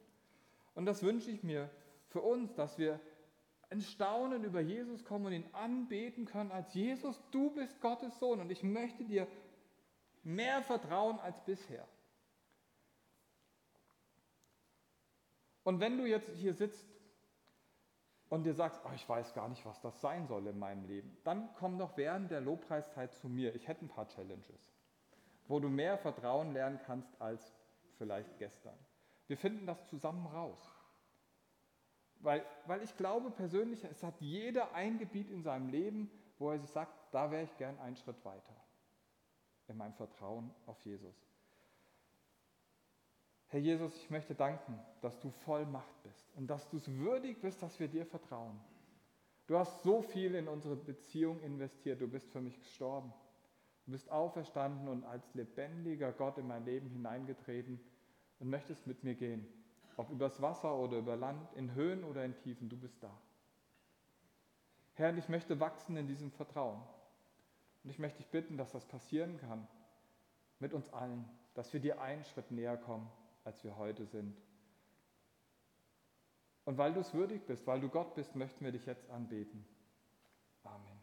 Und 0.74 0.86
das 0.86 1.02
wünsche 1.02 1.30
ich 1.30 1.42
mir 1.42 1.70
für 2.08 2.22
uns, 2.22 2.54
dass 2.54 2.78
wir 2.78 3.00
in 3.70 3.80
Staunen 3.80 4.44
über 4.44 4.60
Jesus 4.60 5.04
kommen 5.04 5.26
und 5.26 5.32
ihn 5.32 5.48
anbeten 5.52 6.24
können 6.24 6.50
als 6.50 6.72
Jesus, 6.74 7.20
du 7.30 7.50
bist 7.50 7.80
Gottes 7.80 8.18
Sohn 8.18 8.40
und 8.40 8.50
ich 8.50 8.62
möchte 8.62 9.04
dir 9.04 9.26
mehr 10.22 10.62
vertrauen 10.62 11.18
als 11.18 11.44
bisher. 11.44 11.86
Und 15.64 15.80
wenn 15.80 15.98
du 15.98 16.06
jetzt 16.06 16.30
hier 16.36 16.54
sitzt 16.54 16.93
und 18.28 18.44
dir 18.44 18.54
sagst, 18.54 18.80
oh, 18.84 18.92
ich 18.94 19.08
weiß 19.08 19.34
gar 19.34 19.48
nicht, 19.48 19.64
was 19.66 19.80
das 19.80 20.00
sein 20.00 20.26
soll 20.26 20.46
in 20.46 20.58
meinem 20.58 20.84
Leben, 20.86 21.16
dann 21.24 21.48
komm 21.58 21.78
doch 21.78 21.96
während 21.96 22.30
der 22.30 22.40
Lobpreiszeit 22.40 23.12
zu 23.14 23.28
mir. 23.28 23.54
Ich 23.54 23.68
hätte 23.68 23.84
ein 23.84 23.88
paar 23.88 24.08
Challenges, 24.08 24.72
wo 25.46 25.60
du 25.60 25.68
mehr 25.68 25.98
Vertrauen 25.98 26.52
lernen 26.52 26.80
kannst 26.86 27.20
als 27.20 27.54
vielleicht 27.98 28.38
gestern. 28.38 28.78
Wir 29.26 29.36
finden 29.36 29.66
das 29.66 29.86
zusammen 29.86 30.26
raus. 30.26 30.58
Weil, 32.20 32.44
weil 32.66 32.82
ich 32.82 32.96
glaube 32.96 33.30
persönlich, 33.30 33.84
es 33.84 34.02
hat 34.02 34.18
jeder 34.20 34.74
ein 34.74 34.98
Gebiet 34.98 35.30
in 35.30 35.42
seinem 35.42 35.68
Leben, 35.68 36.10
wo 36.38 36.50
er 36.50 36.58
sich 36.58 36.70
sagt, 36.70 36.92
da 37.12 37.30
wäre 37.30 37.44
ich 37.44 37.56
gern 37.58 37.78
einen 37.80 37.96
Schritt 37.96 38.24
weiter 38.24 38.54
in 39.68 39.76
meinem 39.76 39.94
Vertrauen 39.94 40.50
auf 40.66 40.80
Jesus. 40.84 41.14
Herr 43.54 43.60
Jesus, 43.60 43.96
ich 43.98 44.10
möchte 44.10 44.34
danken, 44.34 44.80
dass 45.00 45.20
du 45.20 45.30
voll 45.30 45.64
Macht 45.64 46.02
bist 46.02 46.28
und 46.34 46.48
dass 46.48 46.68
du 46.70 46.76
es 46.76 46.88
würdig 46.88 47.40
bist, 47.40 47.62
dass 47.62 47.78
wir 47.78 47.86
dir 47.86 48.04
vertrauen. 48.04 48.58
Du 49.46 49.56
hast 49.56 49.84
so 49.84 50.02
viel 50.02 50.34
in 50.34 50.48
unsere 50.48 50.74
Beziehung 50.74 51.40
investiert, 51.40 52.00
du 52.00 52.08
bist 52.08 52.28
für 52.32 52.40
mich 52.40 52.58
gestorben. 52.58 53.12
Du 53.86 53.92
bist 53.92 54.10
auferstanden 54.10 54.88
und 54.88 55.04
als 55.04 55.32
lebendiger 55.34 56.10
Gott 56.10 56.36
in 56.38 56.48
mein 56.48 56.64
Leben 56.64 56.90
hineingetreten 56.90 57.78
und 58.40 58.50
möchtest 58.50 58.88
mit 58.88 59.04
mir 59.04 59.14
gehen. 59.14 59.46
Ob 59.96 60.10
übers 60.10 60.42
Wasser 60.42 60.76
oder 60.76 60.98
über 60.98 61.14
Land, 61.14 61.52
in 61.52 61.74
Höhen 61.74 62.02
oder 62.02 62.24
in 62.24 62.34
Tiefen, 62.34 62.68
du 62.68 62.76
bist 62.76 63.00
da. 63.04 63.16
Herr, 64.94 65.16
ich 65.16 65.28
möchte 65.28 65.60
wachsen 65.60 65.96
in 65.96 66.08
diesem 66.08 66.32
Vertrauen. 66.32 66.82
Und 67.84 67.90
ich 67.90 68.00
möchte 68.00 68.18
dich 68.18 68.30
bitten, 68.32 68.56
dass 68.56 68.72
das 68.72 68.84
passieren 68.84 69.38
kann 69.38 69.68
mit 70.58 70.74
uns 70.74 70.92
allen, 70.92 71.24
dass 71.54 71.72
wir 71.72 71.78
dir 71.78 72.00
einen 72.00 72.24
Schritt 72.24 72.50
näher 72.50 72.76
kommen, 72.76 73.08
als 73.44 73.62
wir 73.62 73.76
heute 73.76 74.06
sind. 74.06 74.36
Und 76.64 76.78
weil 76.78 76.94
du 76.94 77.00
es 77.00 77.12
würdig 77.12 77.46
bist, 77.46 77.66
weil 77.66 77.80
du 77.80 77.88
Gott 77.88 78.14
bist, 78.14 78.34
möchten 78.34 78.64
wir 78.64 78.72
dich 78.72 78.86
jetzt 78.86 79.08
anbeten. 79.10 79.66
Amen. 80.62 80.93